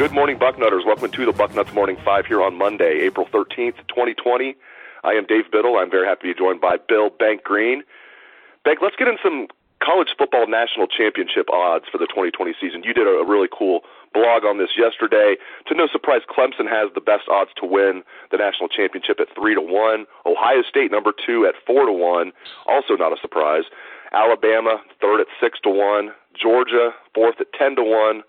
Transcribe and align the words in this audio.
Good 0.00 0.12
morning, 0.12 0.38
Bucknutters. 0.38 0.86
Welcome 0.86 1.10
to 1.10 1.26
the 1.26 1.32
Bucknuts 1.32 1.74
Morning 1.74 1.98
Five 2.02 2.24
here 2.24 2.40
on 2.40 2.56
Monday, 2.56 3.04
April 3.04 3.26
13th, 3.26 3.76
2020. 3.92 4.56
I 5.04 5.12
am 5.12 5.26
Dave 5.26 5.52
Biddle. 5.52 5.76
I'm 5.76 5.90
very 5.90 6.06
happy 6.06 6.28
to 6.28 6.32
be 6.32 6.38
joined 6.38 6.58
by 6.58 6.78
Bill 6.88 7.10
Bank 7.10 7.44
Greene. 7.44 7.82
Bank, 8.64 8.78
let's 8.80 8.96
get 8.96 9.08
in 9.08 9.18
some 9.22 9.48
college 9.84 10.08
football 10.16 10.48
national 10.48 10.86
championship 10.86 11.52
odds 11.52 11.84
for 11.92 11.98
the 11.98 12.06
2020 12.06 12.54
season. 12.58 12.82
You 12.82 12.94
did 12.94 13.04
a 13.04 13.28
really 13.28 13.48
cool 13.52 13.84
blog 14.14 14.48
on 14.48 14.56
this 14.56 14.70
yesterday. 14.72 15.36
To 15.68 15.74
no 15.74 15.86
surprise, 15.86 16.22
Clemson 16.24 16.64
has 16.64 16.88
the 16.94 17.04
best 17.04 17.28
odds 17.28 17.50
to 17.60 17.66
win 17.68 18.02
the 18.32 18.38
national 18.38 18.72
championship 18.72 19.20
at 19.20 19.28
three 19.36 19.52
to 19.52 19.60
one. 19.60 20.06
Ohio 20.24 20.64
State 20.64 20.90
number 20.90 21.12
two 21.12 21.44
at 21.44 21.52
four 21.66 21.84
to 21.84 21.92
one. 21.92 22.32
Also 22.64 22.96
not 22.96 23.12
a 23.12 23.20
surprise. 23.20 23.64
Alabama 24.16 24.80
third 24.96 25.20
at 25.20 25.28
six 25.36 25.60
to 25.60 25.68
one. 25.68 26.16
Georgia 26.32 26.96
fourth 27.12 27.36
at 27.36 27.52
ten 27.52 27.76
to 27.76 27.84
one. 27.84 28.24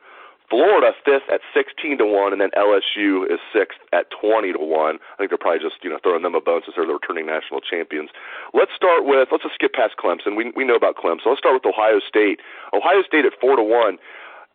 Florida 0.51 0.91
fifth 1.05 1.31
at 1.31 1.39
sixteen 1.55 1.97
to 1.97 2.05
one, 2.05 2.35
and 2.35 2.41
then 2.43 2.51
LSU 2.59 3.23
is 3.23 3.39
sixth 3.55 3.79
at 3.93 4.11
twenty 4.11 4.51
to 4.51 4.59
one. 4.59 4.99
I 5.15 5.23
think 5.23 5.31
they're 5.31 5.39
probably 5.39 5.63
just 5.63 5.79
you 5.81 5.89
know 5.89 5.97
throwing 6.03 6.23
them 6.27 6.35
a 6.35 6.41
bone 6.43 6.61
since 6.67 6.75
they're 6.75 6.85
the 6.85 6.99
returning 6.99 7.25
national 7.25 7.61
champions. 7.61 8.09
Let's 8.53 8.75
start 8.75 9.07
with 9.07 9.29
let's 9.31 9.47
just 9.47 9.55
skip 9.55 9.71
past 9.71 9.95
Clemson. 9.95 10.35
We 10.35 10.51
we 10.51 10.67
know 10.67 10.75
about 10.75 10.99
Clemson. 10.99 11.31
Let's 11.31 11.39
start 11.39 11.55
with 11.55 11.65
Ohio 11.65 12.03
State. 12.03 12.43
Ohio 12.75 13.01
State 13.07 13.23
at 13.23 13.31
four 13.39 13.55
to 13.55 13.63
one. 13.63 13.97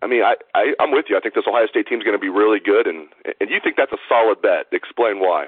I 0.03 0.06
mean, 0.06 0.22
I, 0.22 0.36
I 0.55 0.77
I'm 0.78 0.92
with 0.92 1.06
you. 1.08 1.16
I 1.16 1.20
think 1.20 1.33
this 1.33 1.48
Ohio 1.48 1.66
State 1.66 1.88
team 1.88 1.98
is 1.98 2.05
going 2.05 2.16
to 2.16 2.20
be 2.20 2.28
really 2.28 2.60
good, 2.60 2.86
and 2.86 3.08
and 3.41 3.48
you 3.48 3.56
think 3.64 3.77
that's 3.81 3.92
a 3.92 4.03
solid 4.06 4.42
bet. 4.42 4.69
Explain 4.72 5.19
why. 5.19 5.47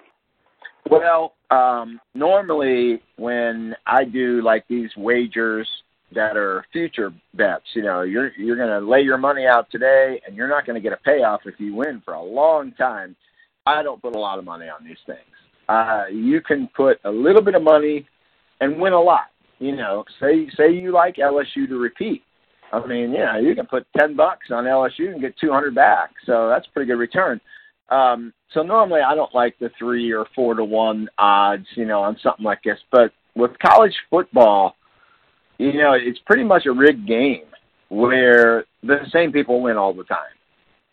Well, 0.89 1.35
um, 1.51 2.01
normally 2.15 3.03
when 3.17 3.77
I 3.87 4.05
do 4.05 4.41
like 4.41 4.67
these 4.69 4.97
wagers 4.97 5.69
that 6.15 6.37
are 6.37 6.65
future 6.73 7.13
bets. 7.35 7.65
You 7.75 7.83
know, 7.83 8.03
you're 8.03 8.33
you're 8.37 8.57
going 8.57 8.69
to 8.69 8.87
lay 8.87 9.03
your 9.03 9.19
money 9.19 9.47
out 9.47 9.71
today, 9.71 10.21
and 10.27 10.37
you're 10.37 10.49
not 10.49 10.67
going 10.67 10.75
to 10.75 10.81
get 10.81 10.93
a 10.93 11.03
payoff 11.05 11.41
if 11.45 11.55
you 11.59 11.75
win 11.75 12.03
for 12.05 12.15
a 12.15 12.23
long 12.23 12.73
time. 12.73 13.17
I 13.67 13.83
don't 13.83 14.01
put 14.01 14.17
a 14.17 14.19
lot 14.19 14.39
of 14.39 14.45
money 14.45 14.67
on 14.69 14.85
these 14.85 14.97
things. 15.07 15.19
Uh, 15.69 16.05
you 16.11 16.41
can 16.41 16.69
put 16.75 16.99
a 17.05 17.11
little 17.11 17.43
bit 17.43 17.55
of 17.55 17.63
money 17.63 18.07
and 18.61 18.81
win 18.81 18.95
a 18.95 19.01
lot. 19.01 19.27
You 19.59 19.77
know, 19.77 20.05
say 20.21 20.49
say 20.57 20.73
you 20.73 20.93
like 20.93 21.17
LSU 21.17 21.69
to 21.69 21.79
repeat. 21.79 22.23
I 22.73 22.85
mean, 22.87 23.13
yeah, 23.13 23.39
you 23.39 23.55
can 23.55 23.67
put 23.67 23.87
ten 23.99 24.17
bucks 24.17 24.47
on 24.51 24.65
LSU 24.65 25.13
and 25.13 25.21
get 25.21 25.37
two 25.39 25.53
hundred 25.53 25.75
back. 25.75 26.11
So 26.25 26.49
that's 26.49 26.67
pretty 26.69 26.89
good 26.89 26.99
return. 26.99 27.41
Um, 27.91 28.33
so 28.53 28.63
normally 28.63 29.01
I 29.01 29.15
don't 29.15 29.35
like 29.35 29.59
the 29.59 29.71
three 29.79 30.13
or 30.13 30.27
four 30.35 30.55
to 30.55 30.65
one 30.65 31.09
odds, 31.19 31.67
you 31.75 31.87
know, 31.87 32.01
on 32.01 32.19
something 32.23 32.45
like 32.45 32.63
this. 32.63 32.79
But 32.91 33.13
with 33.35 33.53
college 33.59 33.95
football, 34.11 34.75
you 35.59 35.75
know, 35.75 35.93
it's 35.93 36.19
pretty 36.21 36.45
much 36.45 36.67
a 36.67 36.73
rigged 36.73 37.07
game 37.07 37.45
where 37.89 38.65
the 38.83 39.01
same 39.13 39.33
people 39.33 39.61
win 39.61 39.77
all 39.77 39.93
the 39.93 40.05
time. 40.05 40.19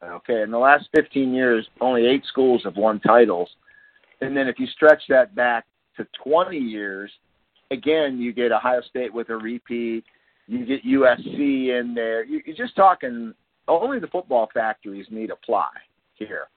Okay, 0.03 0.41
in 0.41 0.51
the 0.51 0.57
last 0.57 0.87
15 0.95 1.33
years, 1.33 1.67
only 1.81 2.05
eight 2.05 2.23
schools 2.25 2.61
have 2.63 2.75
won 2.75 2.99
titles. 2.99 3.49
And 4.21 4.35
then 4.35 4.47
if 4.47 4.59
you 4.59 4.67
stretch 4.67 5.01
that 5.09 5.33
back 5.33 5.65
to 5.97 6.05
20 6.23 6.57
years, 6.57 7.11
again, 7.71 8.19
you 8.19 8.33
get 8.33 8.51
Ohio 8.51 8.81
State 8.81 9.13
with 9.13 9.29
a 9.29 9.35
repeat. 9.35 10.03
You 10.47 10.65
get 10.65 10.85
USC 10.85 11.79
in 11.79 11.93
there. 11.95 12.23
You're 12.23 12.55
just 12.55 12.75
talking 12.75 13.33
only 13.67 13.99
the 13.99 14.07
football 14.07 14.47
factories 14.53 15.07
need 15.09 15.31
apply 15.31 15.69
here. 16.15 16.47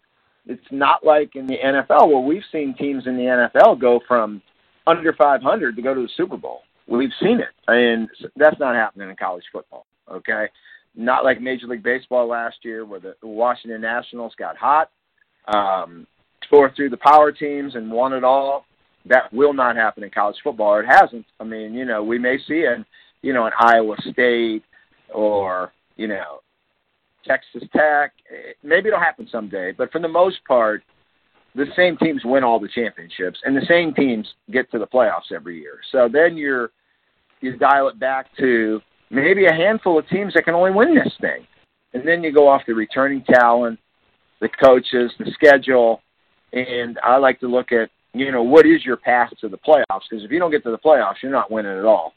It's 0.47 0.61
not 0.71 1.05
like 1.05 1.37
in 1.37 1.47
the 1.47 1.57
NFL 1.57 2.09
where 2.09 2.21
we've 2.21 2.43
seen 2.53 2.75
teams 2.75 3.07
in 3.07 3.17
the 3.17 3.49
NFL 3.57 3.81
go 3.81 4.01
from 4.07 4.43
under 4.87 5.13
500 5.13 5.77
to 5.77 5.83
go 5.83 5.95
to 5.95 6.03
the 6.03 6.09
Super 6.17 6.37
Bowl. 6.37 6.63
We've 6.89 7.13
seen 7.21 7.41
it, 7.41 7.55
and 7.67 8.09
that's 8.37 8.59
not 8.59 8.75
happening 8.75 9.11
in 9.11 9.17
college 9.17 9.45
football. 9.53 9.87
Okay, 10.11 10.47
not 10.97 11.25
like 11.25 11.41
Major 11.41 11.67
League 11.67 11.83
Baseball 11.83 12.27
last 12.27 12.57
year, 12.63 12.85
where 12.85 13.01
the 13.01 13.15
Washington 13.23 13.81
Nationals 13.81 14.33
got 14.39 14.57
hot, 14.57 14.91
um, 15.47 16.07
tore 16.49 16.73
through 16.75 16.91
the 16.91 16.97
power 16.97 17.31
teams, 17.31 17.75
and 17.75 17.91
won 17.91 18.13
it 18.15 18.25
all. 18.25 18.65
That 19.07 19.33
will 19.33 19.53
not 19.53 19.77
happen 19.77 20.03
in 20.03 20.11
college 20.11 20.37
football. 20.43 20.69
Or 20.69 20.83
it 20.83 20.87
hasn't. 20.87 21.27
I 21.39 21.45
mean, 21.45 21.75
you 21.75 21.85
know, 21.85 22.03
we 22.03 22.19
may 22.19 22.39
see 22.49 22.65
in, 22.65 22.85
you 23.23 23.33
know, 23.33 23.47
in 23.47 23.53
Iowa 23.59 23.97
State 24.11 24.63
or 25.13 25.73
you 25.99 26.07
know, 26.07 26.41
Texas 27.27 27.69
Tech. 27.77 28.13
Maybe 28.63 28.89
it'll 28.89 29.01
happen 29.01 29.29
someday, 29.31 29.73
but 29.73 29.93
for 29.93 30.01
the 30.01 30.09
most 30.09 30.39
part, 30.47 30.83
the 31.55 31.67
same 31.77 31.97
teams 31.97 32.23
win 32.25 32.45
all 32.45 32.61
the 32.61 32.69
championships, 32.69 33.41
and 33.45 33.57
the 33.57 33.67
same 33.67 33.95
teams 33.95 34.27
get 34.51 34.71
to 34.71 34.79
the 34.79 34.87
playoffs 34.87 35.33
every 35.35 35.61
year. 35.61 35.81
So 35.93 36.09
then 36.13 36.37
you're 36.37 36.71
you 37.41 37.57
dial 37.57 37.89
it 37.89 37.99
back 37.99 38.27
to 38.39 38.81
maybe 39.11 39.47
a 39.47 39.53
handful 39.53 39.99
of 39.99 40.09
teams 40.09 40.35
that 40.35 40.45
can 40.45 40.55
only 40.55 40.73
win 40.73 40.95
this 40.95 41.13
thing. 41.21 41.47
And 41.95 42.07
then 42.07 42.23
you 42.23 42.33
go 42.33 42.49
off 42.49 42.63
the 42.67 42.75
returning 42.75 43.23
talent, 43.23 43.79
the 44.41 44.49
coaches, 44.49 45.13
the 45.19 45.31
schedule, 45.33 46.03
and 46.53 46.99
I 47.03 47.17
like 47.17 47.41
to 47.41 47.49
look 47.49 47.73
at, 47.73 47.91
you 48.13 48.33
know, 48.33 48.43
what 48.43 48.67
is 48.67 48.85
your 48.85 48.97
path 48.97 49.31
to 49.41 49.49
the 49.49 49.59
playoffs? 49.59 50.03
Because 50.11 50.25
if 50.25 50.31
you 50.31 50.39
don't 50.39 50.51
get 50.51 50.65
to 50.65 50.71
the 50.71 50.79
playoffs, 50.79 51.17
you're 51.23 51.33
not 51.33 51.51
winning 51.51 51.79
at 51.79 51.85
all. 51.85 52.15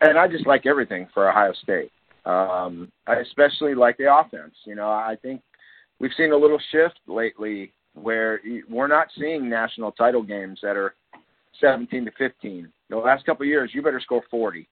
And 0.00 0.18
I 0.18 0.28
just 0.28 0.46
like 0.46 0.66
everything 0.66 1.08
for 1.12 1.28
Ohio 1.28 1.52
State. 1.62 1.90
Um, 2.24 2.92
I 3.06 3.16
especially 3.16 3.74
like 3.74 3.96
the 3.96 4.14
offense. 4.14 4.54
You 4.64 4.74
know, 4.74 4.88
I 4.88 5.16
think 5.20 5.40
we've 5.98 6.12
seen 6.16 6.32
a 6.32 6.36
little 6.36 6.60
shift 6.70 7.00
lately 7.06 7.72
where 7.94 8.40
we're 8.68 8.86
not 8.86 9.08
seeing 9.18 9.48
national 9.48 9.92
title 9.92 10.22
games 10.22 10.60
that 10.62 10.76
are 10.76 10.94
17 11.60 12.04
to 12.06 12.10
15 12.12 12.70
the 12.90 12.96
last 12.96 13.24
couple 13.24 13.44
of 13.44 13.48
years, 13.48 13.70
you 13.72 13.82
better 13.82 14.00
score 14.00 14.22
40 14.30 14.68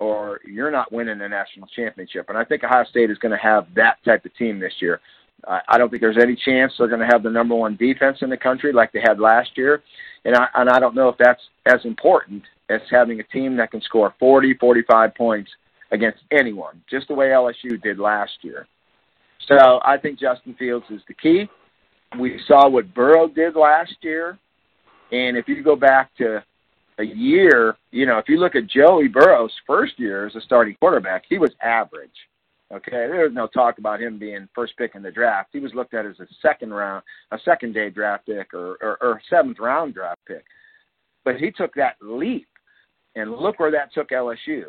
or 0.00 0.40
you're 0.44 0.70
not 0.70 0.90
winning 0.90 1.18
the 1.18 1.28
national 1.28 1.68
championship. 1.68 2.28
And 2.28 2.36
I 2.36 2.44
think 2.44 2.64
Ohio 2.64 2.84
State 2.84 3.10
is 3.10 3.18
going 3.18 3.30
to 3.30 3.38
have 3.38 3.66
that 3.76 3.98
type 4.04 4.24
of 4.24 4.34
team 4.36 4.58
this 4.58 4.72
year. 4.80 5.00
I 5.46 5.76
don't 5.76 5.90
think 5.90 6.00
there's 6.00 6.22
any 6.22 6.36
chance 6.36 6.72
they're 6.78 6.86
going 6.86 7.00
to 7.00 7.06
have 7.06 7.24
the 7.24 7.30
number 7.30 7.54
one 7.54 7.76
defense 7.76 8.18
in 8.20 8.30
the 8.30 8.36
country 8.36 8.72
like 8.72 8.92
they 8.92 9.00
had 9.00 9.18
last 9.18 9.50
year. 9.56 9.82
And 10.24 10.36
I, 10.36 10.46
and 10.54 10.70
I 10.70 10.78
don't 10.78 10.94
know 10.94 11.08
if 11.08 11.16
that's 11.18 11.42
as 11.66 11.84
important 11.84 12.44
as 12.70 12.80
having 12.90 13.18
a 13.18 13.24
team 13.24 13.56
that 13.56 13.72
can 13.72 13.80
score 13.80 14.14
40, 14.20 14.54
45 14.54 15.14
points 15.16 15.50
against 15.90 16.20
anyone, 16.30 16.80
just 16.88 17.08
the 17.08 17.14
way 17.14 17.26
LSU 17.26 17.80
did 17.82 17.98
last 17.98 18.32
year. 18.42 18.68
So 19.48 19.80
I 19.84 19.98
think 19.98 20.20
Justin 20.20 20.54
Fields 20.54 20.86
is 20.90 21.00
the 21.08 21.14
key. 21.14 21.48
We 22.18 22.40
saw 22.46 22.68
what 22.68 22.94
Burrow 22.94 23.28
did 23.28 23.56
last 23.56 23.94
year. 24.02 24.38
And 25.10 25.36
if 25.36 25.48
you 25.48 25.62
go 25.62 25.76
back 25.76 26.10
to 26.18 26.42
a 26.98 27.04
year, 27.04 27.76
you 27.90 28.06
know, 28.06 28.18
if 28.18 28.28
you 28.28 28.38
look 28.38 28.54
at 28.54 28.66
Joey 28.66 29.08
Burrow's 29.08 29.52
first 29.66 29.98
year 29.98 30.26
as 30.26 30.34
a 30.34 30.40
starting 30.40 30.76
quarterback, 30.80 31.24
he 31.28 31.38
was 31.38 31.50
average. 31.62 32.10
Okay, 32.72 32.90
there 32.90 33.24
was 33.24 33.34
no 33.34 33.46
talk 33.46 33.76
about 33.76 34.00
him 34.00 34.18
being 34.18 34.48
first 34.54 34.74
pick 34.78 34.94
in 34.94 35.02
the 35.02 35.10
draft. 35.10 35.50
He 35.52 35.60
was 35.60 35.74
looked 35.74 35.92
at 35.92 36.06
as 36.06 36.18
a 36.20 36.26
second 36.40 36.72
round, 36.72 37.02
a 37.30 37.38
second 37.44 37.74
day 37.74 37.90
draft 37.90 38.24
pick, 38.24 38.54
or, 38.54 38.78
or, 38.80 38.96
or 39.02 39.22
seventh 39.28 39.58
round 39.58 39.92
draft 39.92 40.20
pick. 40.26 40.44
But 41.22 41.36
he 41.36 41.50
took 41.50 41.74
that 41.74 41.96
leap, 42.00 42.48
and 43.14 43.30
look 43.30 43.60
where 43.60 43.70
that 43.70 43.92
took 43.92 44.08
LSU. 44.08 44.64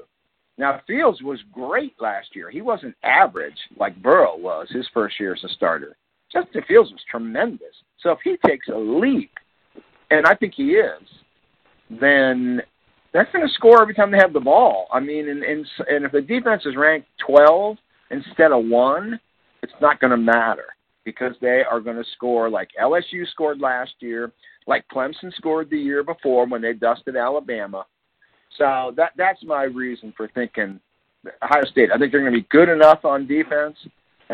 Now 0.58 0.82
Fields 0.86 1.22
was 1.22 1.40
great 1.54 1.94
last 2.02 2.36
year. 2.36 2.50
He 2.50 2.62
wasn't 2.62 2.96
average 3.04 3.58
like 3.80 4.02
Burrow 4.02 4.38
was 4.38 4.68
his 4.70 4.88
first 4.94 5.18
year 5.20 5.34
as 5.34 5.44
a 5.46 5.50
starter. 5.50 5.96
Justin 6.34 6.64
Fields 6.68 6.92
was 6.92 7.02
tremendous. 7.10 7.76
So 8.02 8.12
if 8.12 8.20
he 8.24 8.38
takes 8.46 8.68
a 8.68 8.78
leap, 8.78 9.32
and 10.10 10.26
I 10.26 10.36
think 10.36 10.54
he 10.56 10.72
is, 10.72 11.02
then 11.90 12.62
they're 13.12 13.30
going 13.32 13.48
to 13.48 13.54
score 13.54 13.82
every 13.82 13.94
time 13.94 14.12
they 14.12 14.18
have 14.18 14.34
the 14.34 14.40
ball. 14.40 14.88
I 14.92 15.00
mean, 15.00 15.30
and 15.30 15.44
and, 15.44 15.66
and 15.88 16.06
if 16.06 16.12
the 16.12 16.22
defense 16.22 16.64
is 16.66 16.76
ranked 16.76 17.08
12 17.26 17.78
instead 18.12 18.52
of 18.52 18.66
one, 18.66 19.20
it's 19.62 19.74
not 19.82 20.00
going 20.00 20.12
to 20.12 20.18
matter 20.18 20.66
because 21.06 21.36
they 21.42 21.64
are 21.70 21.80
going 21.80 21.98
to 21.98 22.10
score 22.16 22.50
like 22.50 22.70
LSU 22.82 23.28
scored 23.32 23.60
last 23.60 23.94
year, 24.00 24.32
like 24.68 24.86
Clemson 24.94 25.34
scored 25.36 25.70
the 25.70 25.78
year 25.78 26.04
before 26.04 26.48
when 26.48 26.62
they 26.62 26.74
dusted 26.74 27.16
Alabama. 27.16 27.86
So 28.58 28.94
that 28.98 29.12
that's 29.18 29.44
my 29.44 29.64
reason 29.64 30.14
for 30.16 30.28
thinking 30.30 30.80
Ohio 31.42 31.64
State. 31.72 31.90
I 31.94 31.98
think 31.98 32.12
they're 32.12 32.22
going 32.22 32.34
to 32.34 32.40
be 32.40 32.48
good 32.50 32.70
enough 32.70 33.04
on 33.06 33.28
defense, 33.28 33.78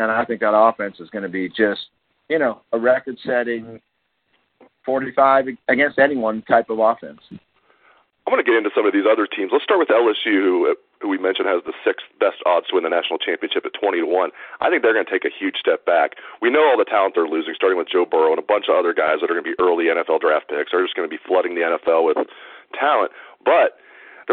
and 0.00 0.10
I 0.10 0.24
think 0.24 0.40
that 0.40 0.54
offense 0.54 0.96
is 1.00 1.10
going 1.10 1.22
to 1.22 1.28
be 1.28 1.48
just 1.48 1.88
you 2.28 2.38
know 2.38 2.62
a 2.72 2.78
record-setting 2.78 3.64
mm-hmm. 3.64 4.66
45 4.84 5.46
against 5.68 5.98
anyone 5.98 6.42
type 6.42 6.70
of 6.70 6.78
offense. 6.78 7.20
I'm 8.30 8.36
going 8.38 8.44
to 8.44 8.46
get 8.46 8.58
into 8.58 8.70
some 8.74 8.86
of 8.86 8.92
these 8.92 9.08
other 9.10 9.26
teams. 9.26 9.50
Let's 9.50 9.64
start 9.64 9.80
with 9.80 9.88
LSU, 9.88 10.76
who 11.02 11.08
we 11.08 11.18
mentioned 11.18 11.48
has 11.48 11.64
the 11.64 11.72
sixth 11.82 12.06
best 12.20 12.38
odds 12.46 12.68
to 12.68 12.78
win 12.78 12.84
the 12.84 12.92
national 12.92 13.18
championship 13.18 13.66
at 13.66 13.74
20 13.74 14.04
to 14.04 14.06
1. 14.06 14.30
I 14.60 14.70
think 14.70 14.82
they're 14.82 14.94
going 14.94 15.04
to 15.04 15.10
take 15.10 15.24
a 15.24 15.32
huge 15.32 15.56
step 15.58 15.84
back. 15.84 16.14
We 16.40 16.50
know 16.50 16.62
all 16.62 16.78
the 16.78 16.84
talent 16.84 17.16
they're 17.16 17.26
losing, 17.26 17.58
starting 17.58 17.78
with 17.78 17.88
Joe 17.88 18.04
Burrow 18.04 18.30
and 18.30 18.38
a 18.38 18.46
bunch 18.46 18.68
of 18.68 18.76
other 18.76 18.94
guys 18.94 19.18
that 19.18 19.32
are 19.32 19.34
going 19.34 19.42
to 19.42 19.50
be 19.50 19.58
early 19.58 19.90
NFL 19.90 20.20
draft 20.20 20.46
picks. 20.46 20.70
They're 20.70 20.84
just 20.84 20.94
going 20.94 21.08
to 21.08 21.12
be 21.12 21.18
flooding 21.26 21.56
the 21.56 21.64
NFL 21.64 22.06
with 22.06 22.22
talent. 22.78 23.10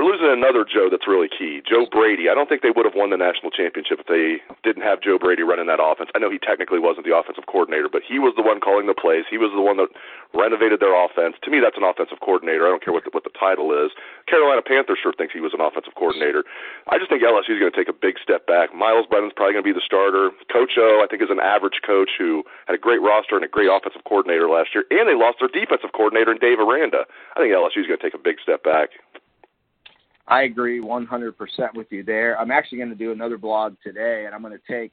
Losing 0.07 0.31
another 0.31 0.63
Joe 0.63 0.88
that's 0.88 1.04
really 1.04 1.27
key, 1.27 1.59
Joe 1.68 1.83
Brady. 1.83 2.31
I 2.31 2.33
don't 2.33 2.48
think 2.48 2.63
they 2.63 2.71
would 2.71 2.88
have 2.88 2.95
won 2.95 3.12
the 3.12 3.19
national 3.19 3.51
championship 3.51 4.00
if 4.00 4.07
they 4.07 4.39
didn't 4.63 4.88
have 4.88 5.04
Joe 5.04 5.19
Brady 5.19 5.44
running 5.44 5.68
that 5.68 5.83
offense. 5.83 6.07
I 6.15 6.19
know 6.24 6.31
he 6.31 6.39
technically 6.39 6.80
wasn't 6.80 7.04
the 7.04 7.12
offensive 7.12 7.44
coordinator, 7.44 7.92
but 7.92 8.07
he 8.07 8.15
was 8.15 8.31
the 8.39 8.42
one 8.42 8.63
calling 8.63 8.88
the 8.88 8.95
plays. 8.95 9.27
He 9.27 9.36
was 9.36 9.51
the 9.51 9.59
one 9.59 9.75
that 9.83 9.92
renovated 10.31 10.80
their 10.80 10.95
offense. 10.95 11.36
To 11.44 11.51
me, 11.51 11.59
that's 11.59 11.75
an 11.75 11.83
offensive 11.83 12.24
coordinator. 12.24 12.63
I 12.63 12.71
don't 12.71 12.80
care 12.80 12.95
what 12.95 13.04
the, 13.04 13.12
what 13.12 13.27
the 13.27 13.36
title 13.36 13.75
is. 13.75 13.92
Carolina 14.31 14.63
Panthers 14.63 14.95
sure 15.04 15.12
thinks 15.12 15.36
he 15.36 15.44
was 15.44 15.51
an 15.51 15.59
offensive 15.59 16.00
coordinator. 16.00 16.48
I 16.88 16.95
just 16.95 17.12
think 17.12 17.19
LSU 17.19 17.51
is 17.51 17.60
going 17.60 17.75
to 17.75 17.75
take 17.75 17.92
a 17.92 18.00
big 18.00 18.15
step 18.24 18.48
back. 18.48 18.71
Myles 18.71 19.12
Brennan's 19.12 19.36
probably 19.36 19.60
going 19.60 19.68
to 19.68 19.71
be 19.71 19.75
the 19.75 19.83
starter. 19.83 20.31
Coach 20.48 20.80
O, 20.80 21.03
I 21.03 21.12
think, 21.12 21.19
is 21.19 21.36
an 21.36 21.44
average 21.44 21.83
coach 21.83 22.15
who 22.15 22.48
had 22.63 22.80
a 22.80 22.81
great 22.81 23.03
roster 23.03 23.36
and 23.36 23.44
a 23.44 23.51
great 23.51 23.68
offensive 23.68 24.07
coordinator 24.07 24.48
last 24.48 24.71
year, 24.71 24.88
and 24.88 25.03
they 25.03 25.19
lost 25.19 25.44
their 25.44 25.51
defensive 25.51 25.92
coordinator 25.92 26.31
in 26.31 26.39
Dave 26.39 26.63
Aranda. 26.63 27.03
I 27.36 27.44
think 27.44 27.51
LSU 27.51 27.83
is 27.83 27.92
going 27.92 28.00
to 28.00 28.06
take 28.07 28.15
a 28.15 28.24
big 28.24 28.39
step 28.39 28.63
back. 28.63 28.95
I 30.27 30.44
agree 30.44 30.81
100% 30.81 31.33
with 31.75 31.88
you 31.89 32.03
there. 32.03 32.39
I'm 32.39 32.51
actually 32.51 32.79
going 32.79 32.89
to 32.89 32.95
do 32.95 33.12
another 33.12 33.38
blog 33.38 33.75
today, 33.83 34.25
and 34.25 34.35
I'm 34.35 34.41
going 34.41 34.57
to 34.57 34.74
take 34.74 34.91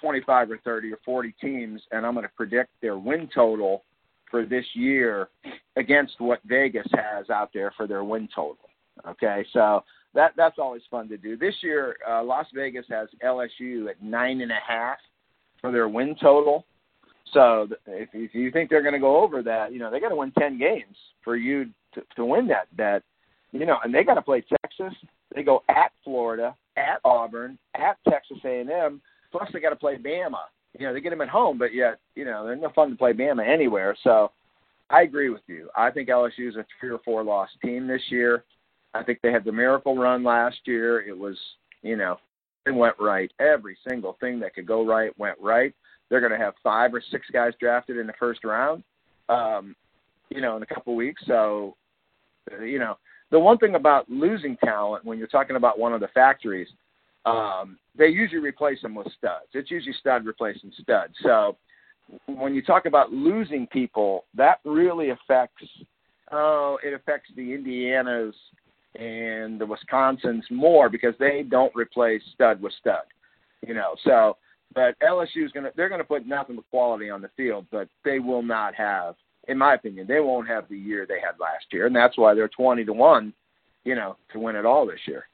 25 0.00 0.50
or 0.50 0.58
30 0.58 0.92
or 0.92 0.98
40 1.04 1.34
teams, 1.40 1.80
and 1.92 2.04
I'm 2.04 2.14
going 2.14 2.26
to 2.26 2.32
predict 2.36 2.70
their 2.82 2.98
win 2.98 3.28
total 3.32 3.84
for 4.30 4.44
this 4.44 4.64
year 4.74 5.28
against 5.76 6.14
what 6.18 6.40
Vegas 6.44 6.86
has 6.92 7.30
out 7.30 7.50
there 7.54 7.72
for 7.76 7.86
their 7.86 8.02
win 8.02 8.28
total. 8.34 8.68
Okay, 9.08 9.44
so 9.52 9.84
that 10.14 10.32
that's 10.36 10.58
always 10.58 10.82
fun 10.90 11.08
to 11.08 11.16
do. 11.16 11.36
This 11.36 11.54
year, 11.62 11.96
uh, 12.08 12.22
Las 12.22 12.46
Vegas 12.54 12.86
has 12.88 13.08
LSU 13.24 13.88
at 13.88 14.02
nine 14.02 14.40
and 14.40 14.50
a 14.50 14.58
half 14.66 14.98
for 15.60 15.70
their 15.70 15.88
win 15.88 16.16
total. 16.20 16.64
So 17.32 17.68
if, 17.86 18.08
if 18.12 18.34
you 18.34 18.50
think 18.50 18.70
they're 18.70 18.82
going 18.82 18.94
to 18.94 19.00
go 19.00 19.22
over 19.22 19.42
that, 19.42 19.72
you 19.72 19.78
know 19.78 19.90
they 19.90 20.00
got 20.00 20.10
to 20.10 20.16
win 20.16 20.32
10 20.38 20.58
games 20.58 20.96
for 21.22 21.36
you 21.36 21.66
to, 21.94 22.02
to 22.16 22.24
win 22.24 22.46
that 22.48 22.68
that 22.76 23.02
you 23.54 23.66
know, 23.66 23.78
and 23.84 23.94
they 23.94 24.02
got 24.02 24.14
to 24.14 24.22
play 24.22 24.42
Texas. 24.42 24.98
They 25.34 25.42
go 25.42 25.62
at 25.68 25.92
Florida, 26.02 26.54
at 26.76 27.00
Auburn, 27.04 27.56
at 27.74 27.96
Texas 28.08 28.38
A&M. 28.44 29.00
Plus, 29.30 29.48
they 29.52 29.60
got 29.60 29.70
to 29.70 29.76
play 29.76 29.96
Bama. 29.96 30.42
You 30.78 30.86
know, 30.86 30.92
they 30.92 31.00
get 31.00 31.10
them 31.10 31.20
at 31.20 31.28
home, 31.28 31.56
but 31.56 31.72
yet, 31.72 32.00
you 32.16 32.24
know, 32.24 32.44
they're 32.44 32.56
no 32.56 32.70
fun 32.74 32.90
to 32.90 32.96
play 32.96 33.12
Bama 33.12 33.46
anywhere. 33.48 33.96
So, 34.02 34.32
I 34.90 35.02
agree 35.02 35.30
with 35.30 35.42
you. 35.46 35.70
I 35.76 35.90
think 35.90 36.08
LSU 36.08 36.48
is 36.48 36.56
a 36.56 36.66
three 36.78 36.90
or 36.90 36.98
four 37.04 37.22
loss 37.24 37.48
team 37.62 37.86
this 37.86 38.02
year. 38.10 38.44
I 38.92 39.02
think 39.02 39.20
they 39.22 39.32
had 39.32 39.44
the 39.44 39.52
miracle 39.52 39.96
run 39.96 40.22
last 40.22 40.58
year. 40.66 41.00
It 41.00 41.16
was, 41.16 41.36
you 41.82 41.96
know, 41.96 42.18
it 42.66 42.72
went 42.72 42.96
right. 43.00 43.32
Every 43.40 43.76
single 43.88 44.16
thing 44.20 44.40
that 44.40 44.54
could 44.54 44.66
go 44.66 44.84
right 44.84 45.16
went 45.18 45.38
right. 45.40 45.72
They're 46.10 46.20
going 46.20 46.32
to 46.32 46.44
have 46.44 46.54
five 46.62 46.92
or 46.92 47.02
six 47.10 47.26
guys 47.32 47.52
drafted 47.58 47.96
in 47.96 48.06
the 48.06 48.12
first 48.18 48.44
round, 48.44 48.84
um, 49.28 49.74
you 50.28 50.40
know, 50.40 50.56
in 50.56 50.62
a 50.62 50.66
couple 50.66 50.94
weeks. 50.94 51.22
So, 51.26 51.76
you 52.62 52.78
know, 52.78 52.98
the 53.30 53.38
one 53.38 53.58
thing 53.58 53.74
about 53.74 54.08
losing 54.08 54.56
talent 54.64 55.04
when 55.04 55.18
you're 55.18 55.26
talking 55.26 55.56
about 55.56 55.78
one 55.78 55.92
of 55.92 56.00
the 56.00 56.08
factories, 56.08 56.68
um, 57.26 57.78
they 57.96 58.08
usually 58.08 58.40
replace 58.40 58.80
them 58.82 58.94
with 58.94 59.06
studs. 59.16 59.46
It's 59.52 59.70
usually 59.70 59.94
stud 59.98 60.26
replacing 60.26 60.72
stud. 60.80 61.10
So 61.22 61.56
when 62.26 62.54
you 62.54 62.62
talk 62.62 62.86
about 62.86 63.12
losing 63.12 63.66
people, 63.66 64.24
that 64.34 64.60
really 64.64 65.10
affects. 65.10 65.64
Oh, 66.32 66.78
it 66.82 66.92
affects 66.94 67.30
the 67.36 67.42
Indianas 67.42 68.32
and 68.94 69.60
the 69.60 69.66
Wisconsins 69.66 70.42
more 70.50 70.88
because 70.88 71.14
they 71.18 71.44
don't 71.48 71.74
replace 71.74 72.22
stud 72.34 72.60
with 72.60 72.72
stud. 72.80 73.04
You 73.66 73.74
know, 73.74 73.94
so 74.04 74.36
but 74.74 74.98
LSU 75.00 75.44
is 75.44 75.52
gonna 75.52 75.70
they're 75.76 75.88
gonna 75.88 76.04
put 76.04 76.26
nothing 76.26 76.56
but 76.56 76.68
quality 76.70 77.10
on 77.10 77.22
the 77.22 77.30
field, 77.36 77.66
but 77.70 77.88
they 78.04 78.18
will 78.18 78.42
not 78.42 78.74
have 78.74 79.14
in 79.48 79.58
my 79.58 79.74
opinion, 79.74 80.06
they 80.06 80.20
won't 80.20 80.48
have 80.48 80.68
the 80.68 80.78
year 80.78 81.06
they 81.06 81.20
had 81.20 81.38
last 81.40 81.66
year, 81.72 81.86
and 81.86 81.94
that's 81.94 82.16
why 82.16 82.34
they're 82.34 82.48
twenty 82.48 82.84
to 82.84 82.92
one, 82.92 83.32
you 83.84 83.94
know, 83.94 84.16
to 84.32 84.38
win 84.38 84.56
it 84.56 84.66
all 84.66 84.86
this 84.86 85.00
year. 85.06 85.26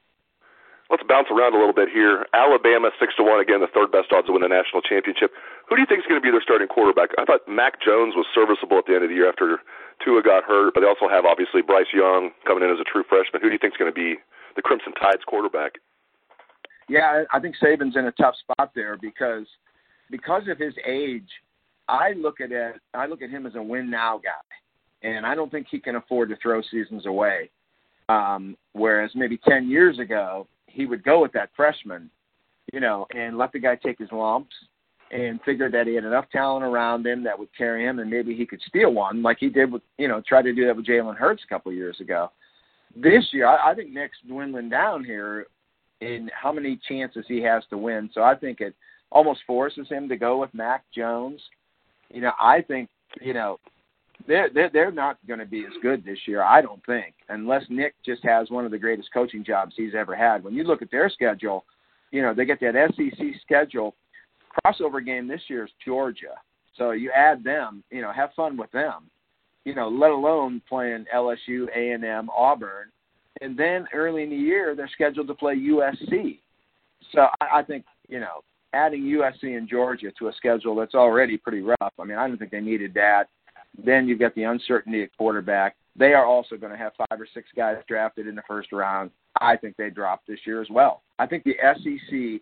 Let's 0.89 1.03
bounce 1.07 1.31
around 1.31 1.55
a 1.55 1.57
little 1.57 1.73
bit 1.73 1.87
here. 1.87 2.27
Alabama 2.33 2.91
six 2.99 3.15
to 3.15 3.23
one 3.23 3.39
again, 3.39 3.61
the 3.61 3.71
third 3.71 3.91
best 3.91 4.11
odds 4.11 4.27
to 4.27 4.33
win 4.33 4.43
the 4.43 4.51
national 4.51 4.81
championship. 4.83 5.31
Who 5.69 5.75
do 5.75 5.81
you 5.81 5.87
think 5.87 6.03
is 6.03 6.07
going 6.09 6.19
to 6.19 6.25
be 6.25 6.31
their 6.31 6.43
starting 6.43 6.67
quarterback? 6.67 7.15
I 7.17 7.23
thought 7.23 7.47
Mac 7.47 7.79
Jones 7.79 8.11
was 8.15 8.27
serviceable 8.35 8.77
at 8.77 8.85
the 8.91 8.95
end 8.99 9.07
of 9.07 9.09
the 9.09 9.15
year 9.15 9.29
after 9.29 9.63
Tua 10.03 10.21
got 10.21 10.43
hurt, 10.43 10.75
but 10.75 10.81
they 10.81 10.87
also 10.91 11.07
have 11.07 11.23
obviously 11.23 11.63
Bryce 11.63 11.95
Young 11.95 12.35
coming 12.43 12.67
in 12.67 12.75
as 12.75 12.83
a 12.83 12.87
true 12.87 13.07
freshman. 13.07 13.39
Who 13.41 13.47
do 13.47 13.55
you 13.55 13.61
think 13.61 13.73
is 13.75 13.79
going 13.79 13.91
to 13.91 13.95
be 13.95 14.19
the 14.59 14.61
Crimson 14.61 14.91
Tide's 14.99 15.23
quarterback? 15.23 15.79
Yeah, 16.89 17.23
I 17.31 17.39
think 17.39 17.55
Saban's 17.55 17.95
in 17.95 18.11
a 18.11 18.11
tough 18.11 18.35
spot 18.35 18.75
there 18.75 18.97
because 18.99 19.47
because 20.11 20.43
of 20.51 20.59
his 20.59 20.73
age 20.83 21.29
I 21.91 22.13
look 22.13 22.39
at 22.39 22.51
it. 22.51 22.75
I 22.93 23.05
look 23.05 23.21
at 23.21 23.29
him 23.29 23.45
as 23.45 23.55
a 23.55 23.61
win 23.61 23.89
now 23.89 24.17
guy, 24.17 25.07
and 25.07 25.25
I 25.25 25.35
don't 25.35 25.51
think 25.51 25.67
he 25.69 25.79
can 25.79 25.97
afford 25.97 26.29
to 26.29 26.37
throw 26.37 26.61
seasons 26.71 27.05
away. 27.05 27.49
Um, 28.07 28.57
whereas 28.73 29.11
maybe 29.13 29.37
ten 29.37 29.69
years 29.69 29.99
ago, 29.99 30.47
he 30.67 30.85
would 30.85 31.03
go 31.03 31.21
with 31.21 31.33
that 31.33 31.49
freshman, 31.55 32.09
you 32.71 32.79
know, 32.79 33.05
and 33.13 33.37
let 33.37 33.51
the 33.51 33.59
guy 33.59 33.75
take 33.75 33.99
his 33.99 34.11
lumps, 34.11 34.55
and 35.11 35.41
figure 35.41 35.69
that 35.69 35.87
he 35.87 35.95
had 35.95 36.05
enough 36.05 36.29
talent 36.31 36.63
around 36.63 37.05
him 37.05 37.23
that 37.23 37.37
would 37.37 37.49
carry 37.57 37.85
him, 37.85 37.99
and 37.99 38.09
maybe 38.09 38.35
he 38.35 38.45
could 38.45 38.61
steal 38.67 38.93
one, 38.93 39.21
like 39.21 39.37
he 39.39 39.49
did 39.49 39.71
with, 39.71 39.81
you 39.97 40.07
know, 40.07 40.21
try 40.25 40.41
to 40.41 40.53
do 40.53 40.65
that 40.65 40.75
with 40.75 40.85
Jalen 40.85 41.17
Hurts 41.17 41.43
a 41.43 41.47
couple 41.53 41.71
of 41.71 41.77
years 41.77 41.99
ago. 41.99 42.31
This 42.95 43.25
year, 43.31 43.47
I, 43.47 43.71
I 43.71 43.75
think 43.75 43.91
Nick's 43.91 44.17
dwindling 44.25 44.69
down 44.69 45.03
here 45.03 45.47
in 45.99 46.29
how 46.33 46.53
many 46.53 46.79
chances 46.87 47.25
he 47.27 47.41
has 47.41 47.63
to 47.69 47.77
win. 47.77 48.09
So 48.13 48.23
I 48.23 48.35
think 48.35 48.61
it 48.61 48.73
almost 49.11 49.41
forces 49.45 49.87
him 49.89 50.07
to 50.07 50.15
go 50.15 50.39
with 50.39 50.53
Mac 50.53 50.85
Jones 50.95 51.41
you 52.13 52.21
know, 52.21 52.31
I 52.39 52.61
think 52.61 52.89
you 53.21 53.33
know 53.33 53.59
they're 54.27 54.49
they're, 54.53 54.69
they're 54.71 54.91
not 54.91 55.17
going 55.27 55.39
to 55.39 55.45
be 55.45 55.65
as 55.65 55.73
good 55.81 56.03
this 56.03 56.19
year. 56.25 56.43
I 56.43 56.61
don't 56.61 56.83
think, 56.85 57.13
unless 57.29 57.63
Nick 57.69 57.95
just 58.05 58.23
has 58.23 58.49
one 58.49 58.65
of 58.65 58.71
the 58.71 58.77
greatest 58.77 59.09
coaching 59.13 59.43
jobs 59.43 59.73
he's 59.75 59.95
ever 59.95 60.15
had. 60.15 60.43
When 60.43 60.53
you 60.53 60.63
look 60.63 60.81
at 60.81 60.91
their 60.91 61.09
schedule, 61.09 61.65
you 62.11 62.21
know 62.21 62.33
they 62.33 62.45
get 62.45 62.59
that 62.61 62.91
SEC 62.95 63.25
schedule. 63.41 63.95
Crossover 64.65 65.03
game 65.03 65.27
this 65.27 65.41
year 65.47 65.65
is 65.65 65.71
Georgia, 65.85 66.35
so 66.77 66.91
you 66.91 67.11
add 67.11 67.43
them. 67.43 67.83
You 67.89 68.01
know, 68.01 68.11
have 68.11 68.33
fun 68.35 68.57
with 68.57 68.71
them. 68.71 69.09
You 69.63 69.75
know, 69.75 69.87
let 69.87 70.11
alone 70.11 70.61
playing 70.67 71.05
LSU, 71.13 71.67
A 71.75 71.91
and 71.91 72.03
M, 72.03 72.29
Auburn, 72.35 72.87
and 73.41 73.57
then 73.57 73.87
early 73.93 74.23
in 74.23 74.29
the 74.29 74.35
year 74.35 74.75
they're 74.75 74.89
scheduled 74.93 75.27
to 75.27 75.33
play 75.33 75.55
USC. 75.55 76.39
So 77.13 77.27
I, 77.41 77.59
I 77.59 77.63
think 77.63 77.85
you 78.07 78.19
know 78.19 78.43
adding 78.73 79.03
USC 79.03 79.57
and 79.57 79.67
Georgia 79.67 80.11
to 80.17 80.27
a 80.27 80.33
schedule 80.33 80.75
that's 80.75 80.95
already 80.95 81.37
pretty 81.37 81.61
rough. 81.61 81.93
I 81.99 82.03
mean, 82.03 82.17
I 82.17 82.27
don't 82.27 82.37
think 82.37 82.51
they 82.51 82.61
needed 82.61 82.93
that. 82.95 83.25
Then 83.83 84.07
you've 84.07 84.19
got 84.19 84.35
the 84.35 84.43
uncertainty 84.43 85.03
at 85.03 85.15
quarterback. 85.17 85.75
They 85.95 86.13
are 86.13 86.25
also 86.25 86.55
going 86.55 86.71
to 86.71 86.77
have 86.77 86.93
five 86.97 87.19
or 87.19 87.27
six 87.33 87.49
guys 87.55 87.77
drafted 87.87 88.27
in 88.27 88.35
the 88.35 88.43
first 88.47 88.71
round. 88.71 89.11
I 89.39 89.57
think 89.57 89.77
they 89.77 89.89
dropped 89.89 90.27
this 90.27 90.39
year 90.45 90.61
as 90.61 90.69
well. 90.69 91.01
I 91.19 91.25
think 91.25 91.43
the 91.43 91.55
SEC 91.61 92.41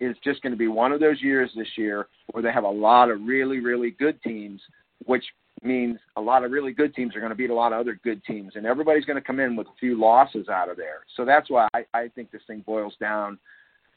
is 0.00 0.16
just 0.22 0.42
going 0.42 0.52
to 0.52 0.58
be 0.58 0.68
one 0.68 0.92
of 0.92 1.00
those 1.00 1.20
years 1.20 1.50
this 1.54 1.68
year 1.76 2.08
where 2.32 2.42
they 2.42 2.52
have 2.52 2.64
a 2.64 2.70
lot 2.70 3.10
of 3.10 3.20
really, 3.22 3.60
really 3.60 3.90
good 3.90 4.22
teams, 4.22 4.60
which 5.06 5.24
means 5.62 5.98
a 6.16 6.20
lot 6.20 6.44
of 6.44 6.50
really 6.50 6.72
good 6.72 6.94
teams 6.94 7.14
are 7.14 7.20
going 7.20 7.30
to 7.30 7.36
beat 7.36 7.50
a 7.50 7.54
lot 7.54 7.72
of 7.72 7.80
other 7.80 7.98
good 8.02 8.24
teams, 8.24 8.52
and 8.56 8.64
everybody's 8.64 9.04
going 9.04 9.20
to 9.20 9.26
come 9.26 9.40
in 9.40 9.56
with 9.56 9.66
a 9.66 9.76
few 9.78 9.98
losses 9.98 10.48
out 10.48 10.70
of 10.70 10.76
there. 10.76 11.00
So 11.16 11.24
that's 11.24 11.50
why 11.50 11.68
I, 11.74 11.84
I 11.92 12.08
think 12.08 12.30
this 12.30 12.42
thing 12.46 12.62
boils 12.66 12.94
down 12.98 13.38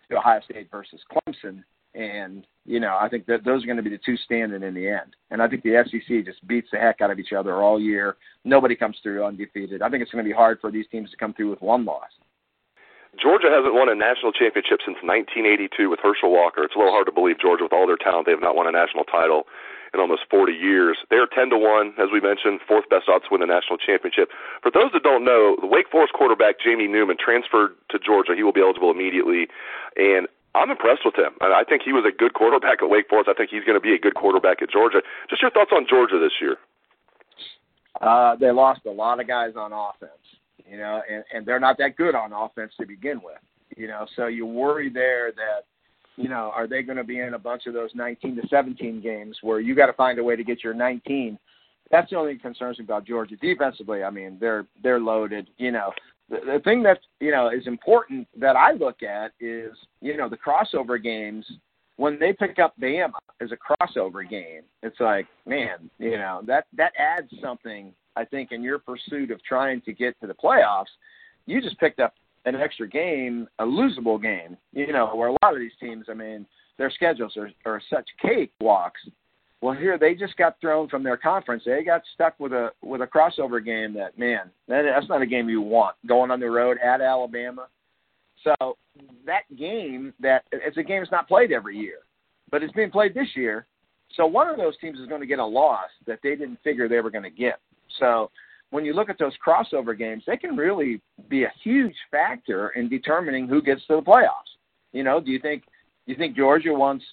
to 0.09 0.17
Ohio 0.17 0.41
State 0.41 0.69
versus 0.71 0.99
Clemson. 1.11 1.63
And, 1.95 2.45
you 2.65 2.79
know, 2.79 2.97
I 2.99 3.07
think 3.07 3.25
that 3.27 3.43
those 3.45 3.63
are 3.63 3.67
going 3.67 3.77
to 3.77 3.83
be 3.83 3.89
the 3.89 3.99
two 4.03 4.17
standing 4.17 4.63
in 4.63 4.73
the 4.73 4.87
end. 4.87 5.15
And 5.29 5.41
I 5.41 5.47
think 5.47 5.63
the 5.63 5.83
SEC 5.85 6.25
just 6.25 6.45
beats 6.47 6.69
the 6.71 6.79
heck 6.79 7.01
out 7.01 7.11
of 7.11 7.19
each 7.19 7.33
other 7.33 7.61
all 7.61 7.79
year. 7.79 8.17
Nobody 8.43 8.75
comes 8.75 8.97
through 9.03 9.23
undefeated. 9.23 9.81
I 9.81 9.89
think 9.89 10.01
it's 10.01 10.11
going 10.11 10.23
to 10.23 10.29
be 10.29 10.35
hard 10.35 10.59
for 10.59 10.71
these 10.71 10.87
teams 10.91 11.11
to 11.11 11.17
come 11.17 11.33
through 11.33 11.51
with 11.51 11.61
one 11.61 11.85
loss. 11.85 12.09
Georgia 13.21 13.53
hasn't 13.53 13.75
won 13.75 13.89
a 13.89 13.95
national 13.95 14.31
championship 14.31 14.81
since 14.81 14.97
1982 15.05 15.89
with 15.89 15.99
Herschel 16.01 16.31
Walker. 16.31 16.63
It's 16.63 16.73
a 16.73 16.79
little 16.79 16.93
hard 16.93 17.05
to 17.05 17.11
believe 17.11 17.37
Georgia, 17.39 17.63
with 17.63 17.73
all 17.73 17.85
their 17.85 17.97
talent, 17.97 18.25
they 18.25 18.33
have 18.33 18.41
not 18.41 18.55
won 18.55 18.65
a 18.65 18.71
national 18.73 19.03
title 19.03 19.45
in 19.93 19.99
almost 19.99 20.25
40 20.31 20.51
years. 20.53 20.97
They're 21.11 21.27
10 21.29 21.51
to 21.51 21.57
1, 21.57 21.93
as 22.01 22.09
we 22.11 22.19
mentioned, 22.19 22.61
fourth 22.67 22.89
best 22.89 23.05
odds 23.07 23.25
to 23.25 23.37
win 23.37 23.41
the 23.41 23.53
national 23.53 23.77
championship. 23.77 24.33
For 24.65 24.71
those 24.71 24.91
that 24.93 25.03
don't 25.03 25.23
know, 25.23 25.57
the 25.61 25.69
Wake 25.69 25.89
Forest 25.93 26.13
quarterback 26.13 26.57
Jamie 26.57 26.87
Newman 26.87 27.17
transferred 27.21 27.77
to 27.89 27.99
Georgia. 27.99 28.33
He 28.35 28.41
will 28.41 28.53
be 28.53 28.61
eligible 28.61 28.89
immediately. 28.89 29.45
And 29.95 30.27
I'm 30.55 30.69
impressed 30.69 31.01
with 31.03 31.15
him. 31.15 31.33
I 31.41 31.63
think 31.67 31.81
he 31.83 31.93
was 31.93 32.05
a 32.07 32.15
good 32.15 32.33
quarterback 32.33 32.83
at 32.83 32.89
Wake 32.89 33.09
Forest. 33.09 33.29
I 33.29 33.33
think 33.33 33.49
he's 33.49 33.63
going 33.63 33.77
to 33.77 33.81
be 33.81 33.93
a 33.93 33.99
good 33.99 34.13
quarterback 34.13 34.61
at 34.61 34.69
Georgia. 34.69 35.01
Just 35.29 35.41
your 35.41 35.51
thoughts 35.51 35.71
on 35.73 35.87
Georgia 35.89 36.19
this 36.19 36.33
year? 36.39 36.57
Uh, 37.99 38.35
they 38.35 38.51
lost 38.51 38.81
a 38.85 38.91
lot 38.91 39.19
of 39.19 39.27
guys 39.27 39.53
on 39.55 39.71
offense, 39.73 40.11
you 40.69 40.77
know, 40.77 41.01
and, 41.09 41.23
and 41.33 41.45
they're 41.45 41.59
not 41.59 41.77
that 41.77 41.95
good 41.95 42.15
on 42.15 42.33
offense 42.33 42.73
to 42.79 42.85
begin 42.85 43.21
with, 43.23 43.37
you 43.77 43.87
know. 43.87 44.05
So 44.15 44.27
you 44.27 44.45
worry 44.45 44.89
there 44.89 45.31
that, 45.31 45.65
you 46.21 46.29
know, 46.29 46.51
are 46.55 46.67
they 46.67 46.83
going 46.83 46.97
to 46.97 47.03
be 47.03 47.19
in 47.19 47.33
a 47.33 47.39
bunch 47.39 47.65
of 47.65 47.73
those 47.73 47.89
19 47.95 48.35
to 48.35 48.47
17 48.47 49.01
games 49.01 49.37
where 49.41 49.59
you 49.59 49.73
got 49.75 49.87
to 49.87 49.93
find 49.93 50.19
a 50.19 50.23
way 50.23 50.35
to 50.35 50.43
get 50.43 50.63
your 50.63 50.73
19 50.73 51.39
that's 51.93 52.09
the 52.09 52.15
only 52.15 52.37
concerns 52.37 52.79
about 52.79 53.05
Georgia 53.05 53.35
defensively. 53.35 54.03
I 54.03 54.09
mean, 54.09 54.37
they're 54.39 54.65
they're 54.81 54.99
loaded. 54.99 55.47
You 55.57 55.71
know, 55.71 55.91
the, 56.29 56.61
thing 56.63 56.83
that 56.83 56.99
you 57.19 57.31
know 57.31 57.49
is 57.49 57.67
important 57.67 58.27
that 58.39 58.55
I 58.55 58.71
look 58.73 59.03
at 59.03 59.33
is 59.39 59.71
you 60.01 60.17
know 60.17 60.29
the 60.29 60.37
crossover 60.37 61.01
games 61.01 61.45
when 61.97 62.17
they 62.19 62.33
pick 62.33 62.59
up 62.59 62.73
Bama 62.79 63.11
as 63.41 63.51
a 63.51 63.57
crossover 63.57 64.27
game. 64.27 64.61
It's 64.81 64.99
like, 64.99 65.27
man, 65.45 65.89
you 65.99 66.17
know 66.17 66.41
that 66.47 66.65
that 66.77 66.93
adds 66.97 67.29
something. 67.41 67.93
I 68.15 68.25
think 68.25 68.51
in 68.51 68.61
your 68.61 68.79
pursuit 68.79 69.31
of 69.31 69.43
trying 69.43 69.81
to 69.81 69.93
get 69.93 70.19
to 70.21 70.27
the 70.27 70.35
playoffs, 70.35 70.85
you 71.45 71.61
just 71.61 71.79
picked 71.79 71.99
up 71.99 72.13
an 72.45 72.55
extra 72.55 72.87
game, 72.87 73.47
a 73.59 73.63
losable 73.63 74.21
game. 74.21 74.57
You 74.71 74.91
know, 74.91 75.07
where 75.15 75.29
a 75.29 75.37
lot 75.43 75.53
of 75.53 75.59
these 75.59 75.71
teams, 75.79 76.05
I 76.09 76.13
mean, 76.13 76.45
their 76.77 76.91
schedules 76.91 77.35
are, 77.37 77.49
are 77.65 77.81
such 77.89 78.07
cakewalks 78.23 78.91
well, 79.63 79.73
here 79.73 79.97
they 79.97 80.13
just 80.13 80.35
got 80.35 80.59
thrown 80.59 80.89
from 80.89 81.03
their 81.03 81.15
conference. 81.15 81.63
They 81.65 81.85
got 81.85 82.01
stuck 82.13 82.37
with 82.37 82.51
a 82.51 82.71
with 82.81 82.99
a 83.01 83.07
crossover 83.07 83.63
game. 83.63 83.93
That 83.93 84.19
man, 84.19 84.51
that, 84.67 84.81
that's 84.81 85.07
not 85.07 85.21
a 85.21 85.25
game 85.25 85.47
you 85.47 85.61
want 85.61 85.95
going 86.05 86.31
on 86.31 86.41
the 86.41 86.49
road 86.49 86.77
at 86.83 86.99
Alabama. 86.99 87.67
So 88.43 88.75
that 89.25 89.43
game, 89.57 90.13
that 90.19 90.43
it's 90.51 90.75
a 90.75 90.83
game 90.83 90.99
that's 90.99 91.13
not 91.13 91.29
played 91.29 91.53
every 91.53 91.77
year, 91.77 91.99
but 92.51 92.61
it's 92.61 92.73
being 92.73 92.91
played 92.91 93.13
this 93.13 93.29
year. 93.37 93.65
So 94.15 94.27
one 94.27 94.49
of 94.49 94.57
those 94.57 94.77
teams 94.79 94.99
is 94.99 95.07
going 95.07 95.21
to 95.21 95.27
get 95.27 95.39
a 95.39 95.45
loss 95.45 95.87
that 96.07 96.19
they 96.21 96.31
didn't 96.31 96.59
figure 96.61 96.89
they 96.89 96.99
were 96.99 97.09
going 97.09 97.23
to 97.23 97.29
get. 97.29 97.59
So 97.99 98.31
when 98.71 98.83
you 98.83 98.93
look 98.93 99.09
at 99.09 99.17
those 99.17 99.31
crossover 99.47 99.97
games, 99.97 100.23
they 100.27 100.35
can 100.35 100.57
really 100.57 100.99
be 101.29 101.45
a 101.45 101.51
huge 101.63 101.95
factor 102.11 102.71
in 102.71 102.89
determining 102.89 103.47
who 103.47 103.61
gets 103.61 103.87
to 103.87 103.95
the 103.95 104.01
playoffs. 104.01 104.57
You 104.91 105.05
know, 105.05 105.21
do 105.21 105.31
you 105.31 105.39
think 105.39 105.63
do 106.05 106.11
you 106.11 106.17
think 106.17 106.35
Georgia 106.35 106.73
wants 106.73 107.05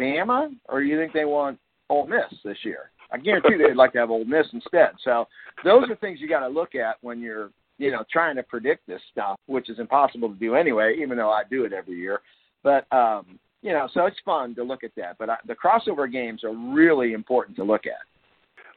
Bama, 0.00 0.48
or 0.70 0.80
do 0.80 0.86
you 0.86 0.96
think 0.96 1.12
they 1.12 1.26
want 1.26 1.58
Ole 1.88 2.06
Miss 2.06 2.38
this 2.44 2.58
year. 2.64 2.90
I 3.10 3.18
guarantee 3.18 3.56
they'd 3.58 3.76
like 3.76 3.92
to 3.92 3.98
have 3.98 4.10
Ole 4.10 4.24
Miss 4.24 4.46
instead. 4.52 4.90
So 5.04 5.26
those 5.64 5.84
are 5.90 5.96
things 5.96 6.20
you 6.20 6.28
got 6.28 6.40
to 6.40 6.48
look 6.48 6.74
at 6.74 6.96
when 7.00 7.20
you're 7.20 7.50
you 7.78 7.90
know 7.90 8.04
trying 8.12 8.36
to 8.36 8.42
predict 8.42 8.86
this 8.86 9.00
stuff, 9.10 9.38
which 9.46 9.70
is 9.70 9.78
impossible 9.78 10.28
to 10.28 10.34
do 10.34 10.54
anyway, 10.54 10.96
even 11.00 11.16
though 11.16 11.30
I 11.30 11.42
do 11.48 11.64
it 11.64 11.72
every 11.72 11.96
year. 11.96 12.20
But 12.62 12.90
um, 12.92 13.38
you 13.62 13.72
know, 13.72 13.88
so 13.92 14.06
it's 14.06 14.18
fun 14.24 14.54
to 14.56 14.62
look 14.62 14.84
at 14.84 14.92
that. 14.96 15.16
But 15.18 15.30
I, 15.30 15.36
the 15.46 15.54
crossover 15.54 16.10
games 16.10 16.44
are 16.44 16.54
really 16.54 17.12
important 17.12 17.56
to 17.56 17.64
look 17.64 17.86
at. 17.86 18.02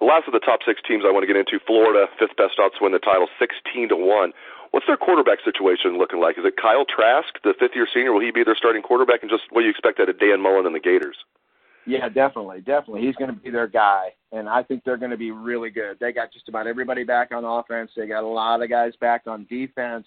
Last 0.04 0.26
of 0.26 0.34
the 0.34 0.42
top 0.42 0.62
six 0.66 0.82
teams 0.88 1.04
I 1.06 1.12
want 1.14 1.22
to 1.22 1.30
get 1.30 1.38
into, 1.38 1.62
Florida, 1.68 2.08
fifth 2.18 2.36
best 2.36 2.58
odds 2.58 2.74
to 2.80 2.84
win 2.84 2.92
the 2.92 3.00
title, 3.00 3.28
sixteen 3.38 3.90
to 3.90 3.96
one. 3.96 4.34
What's 4.72 4.88
their 4.88 4.98
quarterback 4.98 5.40
situation 5.44 6.00
looking 6.00 6.22
like? 6.22 6.40
Is 6.40 6.46
it 6.48 6.56
Kyle 6.56 6.86
Trask, 6.88 7.36
the 7.44 7.54
fifth 7.60 7.76
year 7.76 7.86
senior? 7.94 8.14
Will 8.14 8.22
he 8.24 8.32
be 8.32 8.44
their 8.44 8.56
starting 8.56 8.82
quarterback? 8.82 9.22
And 9.22 9.30
just 9.30 9.44
what 9.52 9.62
do 9.62 9.66
you 9.66 9.72
expect 9.72 10.00
out 10.00 10.10
of 10.10 10.18
Dan 10.18 10.42
Mullen 10.42 10.66
and 10.66 10.74
the 10.74 10.80
Gators? 10.80 11.18
Yeah, 11.86 12.10
definitely, 12.10 12.62
definitely. 12.62 13.02
He's 13.02 13.16
going 13.16 13.34
to 13.34 13.40
be 13.40 13.50
their 13.50 13.68
guy, 13.68 14.10
and 14.32 14.48
I 14.48 14.62
think 14.62 14.84
they're 14.84 14.98
going 14.98 15.12
to 15.12 15.18
be 15.18 15.32
really 15.32 15.72
good. 15.72 15.98
They 16.00 16.12
got 16.12 16.32
just 16.32 16.48
about 16.48 16.68
everybody 16.68 17.04
back 17.04 17.32
on 17.32 17.44
offense. 17.44 17.92
They 17.96 18.08
got 18.08 18.24
a 18.24 18.28
lot 18.28 18.62
of 18.62 18.70
guys 18.70 18.94
back 19.02 19.24
on 19.26 19.48
defense. 19.50 20.06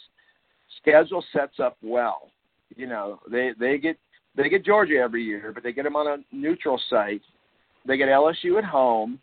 Schedule 0.81 1.25
sets 1.33 1.59
up 1.59 1.77
well. 1.83 2.31
You 2.77 2.87
know, 2.87 3.21
they 3.31 3.53
they 3.59 3.79
get 3.79 3.99
they 4.37 4.49
get 4.49 4.65
Georgia 4.65 4.97
every 4.97 5.25
year, 5.25 5.51
but 5.53 5.63
they 5.63 5.73
get 5.73 5.85
them 5.85 5.97
on 5.97 6.07
a 6.07 6.35
neutral 6.35 6.81
site. 6.91 7.23
They 7.87 7.97
get 7.97 8.09
LSU 8.09 8.59
at 8.59 8.65
home. 8.65 9.21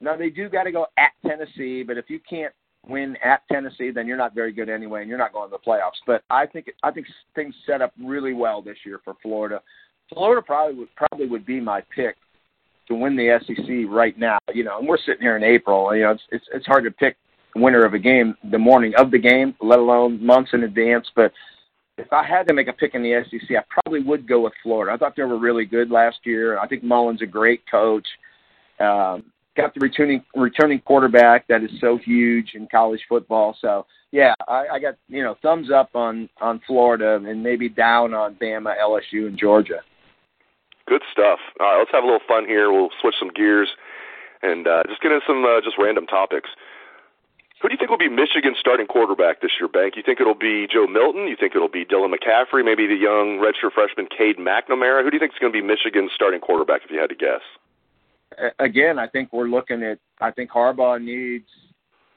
Now 0.00 0.16
they 0.16 0.30
do 0.30 0.48
got 0.48 0.64
to 0.64 0.72
go 0.72 0.86
at 0.98 1.12
Tennessee, 1.26 1.82
but 1.84 1.96
if 1.96 2.10
you 2.10 2.20
can't 2.28 2.52
win 2.86 3.16
at 3.24 3.42
Tennessee, 3.50 3.90
then 3.90 4.06
you're 4.06 4.16
not 4.16 4.34
very 4.34 4.52
good 4.52 4.68
anyway, 4.68 5.00
and 5.00 5.08
you're 5.08 5.18
not 5.18 5.32
going 5.32 5.50
to 5.50 5.56
the 5.56 5.70
playoffs. 5.70 6.00
But 6.06 6.22
I 6.30 6.46
think 6.46 6.70
I 6.82 6.90
think 6.90 7.06
things 7.34 7.54
set 7.66 7.80
up 7.80 7.92
really 8.02 8.34
well 8.34 8.60
this 8.60 8.78
year 8.84 9.00
for 9.04 9.14
Florida. 9.22 9.62
Florida 10.14 10.42
probably 10.42 10.76
would 10.76 10.94
probably 10.96 11.26
would 11.26 11.46
be 11.46 11.60
my 11.60 11.82
pick 11.94 12.16
to 12.88 12.94
win 12.94 13.16
the 13.16 13.38
SEC 13.46 13.88
right 13.88 14.18
now. 14.18 14.38
You 14.52 14.64
know, 14.64 14.78
and 14.78 14.88
we're 14.88 14.98
sitting 14.98 15.22
here 15.22 15.36
in 15.36 15.44
April. 15.44 15.94
You 15.94 16.02
know, 16.02 16.10
it's 16.12 16.22
it's, 16.30 16.44
it's 16.52 16.66
hard 16.66 16.84
to 16.84 16.90
pick 16.90 17.16
winner 17.54 17.84
of 17.84 17.94
a 17.94 17.98
game 17.98 18.34
the 18.50 18.58
morning 18.58 18.92
of 18.96 19.10
the 19.10 19.18
game, 19.18 19.54
let 19.60 19.78
alone 19.78 20.24
months 20.24 20.50
in 20.52 20.64
advance. 20.64 21.06
But 21.14 21.32
if 21.98 22.12
I 22.12 22.24
had 22.24 22.48
to 22.48 22.54
make 22.54 22.68
a 22.68 22.72
pick 22.72 22.94
in 22.94 23.02
the 23.02 23.22
SEC, 23.30 23.56
I 23.56 23.62
probably 23.68 24.02
would 24.02 24.26
go 24.26 24.40
with 24.40 24.54
Florida. 24.62 24.92
I 24.92 24.96
thought 24.96 25.14
they 25.16 25.22
were 25.22 25.38
really 25.38 25.64
good 25.64 25.90
last 25.90 26.18
year. 26.24 26.58
I 26.58 26.66
think 26.66 26.82
Mullen's 26.82 27.22
a 27.22 27.26
great 27.26 27.62
coach. 27.70 28.06
Um, 28.80 29.24
got 29.56 29.74
the 29.74 29.80
returning 29.80 30.24
returning 30.34 30.80
quarterback 30.80 31.46
that 31.48 31.62
is 31.62 31.70
so 31.80 31.98
huge 31.98 32.52
in 32.54 32.66
college 32.68 33.00
football. 33.08 33.56
So 33.60 33.86
yeah, 34.10 34.34
I, 34.48 34.66
I 34.72 34.78
got 34.78 34.96
you 35.08 35.22
know 35.22 35.36
thumbs 35.42 35.70
up 35.70 35.90
on 35.94 36.28
on 36.40 36.60
Florida 36.66 37.20
and 37.24 37.42
maybe 37.42 37.68
down 37.68 38.14
on 38.14 38.34
Bama, 38.36 38.74
LSU, 38.78 39.26
and 39.26 39.38
Georgia. 39.38 39.80
Good 40.92 41.08
stuff. 41.10 41.38
All 41.58 41.72
right, 41.72 41.78
let's 41.78 41.90
have 41.92 42.04
a 42.04 42.06
little 42.06 42.20
fun 42.28 42.44
here. 42.44 42.70
We'll 42.70 42.90
switch 43.00 43.14
some 43.18 43.30
gears 43.32 43.70
and 44.42 44.68
uh, 44.68 44.82
just 44.86 45.00
get 45.00 45.10
into 45.10 45.24
some 45.26 45.42
uh, 45.42 45.62
just 45.64 45.78
random 45.78 46.06
topics. 46.06 46.50
Who 47.62 47.68
do 47.68 47.72
you 47.72 47.78
think 47.78 47.88
will 47.88 47.96
be 47.96 48.10
Michigan's 48.10 48.58
starting 48.60 48.86
quarterback 48.86 49.40
this 49.40 49.52
year, 49.58 49.68
Bank? 49.68 49.96
You 49.96 50.02
think 50.04 50.20
it'll 50.20 50.34
be 50.34 50.68
Joe 50.70 50.86
Milton? 50.86 51.28
You 51.28 51.36
think 51.40 51.56
it'll 51.56 51.72
be 51.72 51.86
Dylan 51.86 52.12
McCaffrey? 52.12 52.62
Maybe 52.62 52.86
the 52.86 52.94
young 52.94 53.40
redshirt 53.40 53.72
freshman 53.72 54.06
Cade 54.06 54.36
McNamara? 54.36 55.02
Who 55.02 55.08
do 55.08 55.16
you 55.16 55.18
think 55.18 55.32
is 55.32 55.38
going 55.40 55.50
to 55.50 55.58
be 55.58 55.66
Michigan's 55.66 56.10
starting 56.14 56.40
quarterback 56.40 56.82
if 56.84 56.90
you 56.90 57.00
had 57.00 57.08
to 57.08 57.16
guess? 57.16 57.40
Again, 58.58 58.98
I 58.98 59.08
think 59.08 59.32
we're 59.32 59.48
looking 59.48 59.82
at. 59.82 59.98
I 60.20 60.30
think 60.30 60.50
Harbaugh 60.50 61.02
needs 61.02 61.48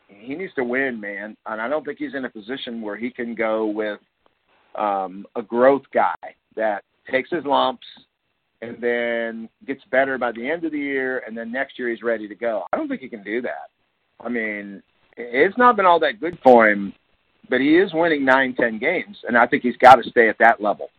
he 0.09 0.35
needs 0.35 0.53
to 0.55 0.65
win, 0.65 0.99
man, 0.99 1.37
and 1.45 1.61
I 1.61 1.69
don't 1.69 1.85
think 1.85 1.99
he's 1.99 2.13
in 2.13 2.25
a 2.25 2.29
position 2.29 2.81
where 2.81 2.97
he 2.97 3.09
can 3.09 3.35
go 3.35 3.67
with 3.67 4.01
um, 4.75 5.25
a 5.37 5.41
growth 5.41 5.83
guy 5.93 6.15
that 6.57 6.83
takes 7.09 7.29
his 7.29 7.45
lumps, 7.45 7.87
and 8.61 8.77
then 8.81 9.49
gets 9.65 9.83
better 9.91 10.17
by 10.17 10.31
the 10.31 10.49
end 10.49 10.63
of 10.63 10.71
the 10.71 10.79
year, 10.79 11.23
and 11.27 11.37
then 11.37 11.51
next 11.51 11.77
year 11.77 11.89
he's 11.89 12.03
ready 12.03 12.27
to 12.27 12.35
go. 12.35 12.63
I 12.71 12.77
don't 12.77 12.87
think 12.87 13.01
he 13.01 13.09
can 13.09 13.23
do 13.23 13.41
that. 13.41 13.69
I 14.23 14.29
mean, 14.29 14.81
it's 15.17 15.57
not 15.57 15.75
been 15.75 15.85
all 15.85 15.99
that 15.99 16.19
good 16.19 16.37
for 16.43 16.69
him, 16.69 16.93
but 17.49 17.59
he 17.59 17.77
is 17.77 17.93
winning 17.93 18.25
nine, 18.25 18.55
ten 18.55 18.79
games, 18.79 19.17
and 19.27 19.37
I 19.37 19.45
think 19.47 19.63
he's 19.63 19.77
got 19.77 19.95
to 19.95 20.09
stay 20.09 20.29
at 20.29 20.37
that 20.39 20.61
level. 20.61 20.89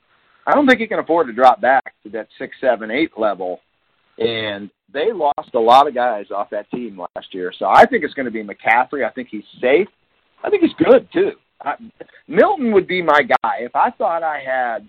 I 0.46 0.52
don't 0.52 0.66
think 0.66 0.80
he 0.80 0.86
can 0.86 1.00
afford 1.00 1.26
to 1.26 1.32
drop 1.32 1.60
back 1.60 1.94
to 2.04 2.10
that 2.10 2.28
six, 2.38 2.56
seven, 2.60 2.90
eight 2.90 3.18
level. 3.18 3.60
And 4.18 4.70
they 4.92 5.12
lost 5.12 5.54
a 5.54 5.58
lot 5.58 5.88
of 5.88 5.94
guys 5.94 6.26
off 6.30 6.50
that 6.50 6.70
team 6.70 7.00
last 7.14 7.34
year, 7.34 7.52
so 7.58 7.66
I 7.66 7.84
think 7.84 8.04
it's 8.04 8.14
going 8.14 8.26
to 8.26 8.30
be 8.30 8.42
McCaffrey. 8.42 9.04
I 9.04 9.10
think 9.10 9.28
he's 9.30 9.44
safe. 9.60 9.88
I 10.42 10.50
think 10.50 10.62
he's 10.62 10.72
good 10.78 11.08
too. 11.12 11.32
I, 11.62 11.75
Milton 12.28 12.72
would 12.72 12.86
be 12.86 13.02
my 13.02 13.22
guy 13.22 13.56
if 13.60 13.75
I 13.75 13.90
thought 13.90 14.22
I 14.22 14.38
had 14.38 14.88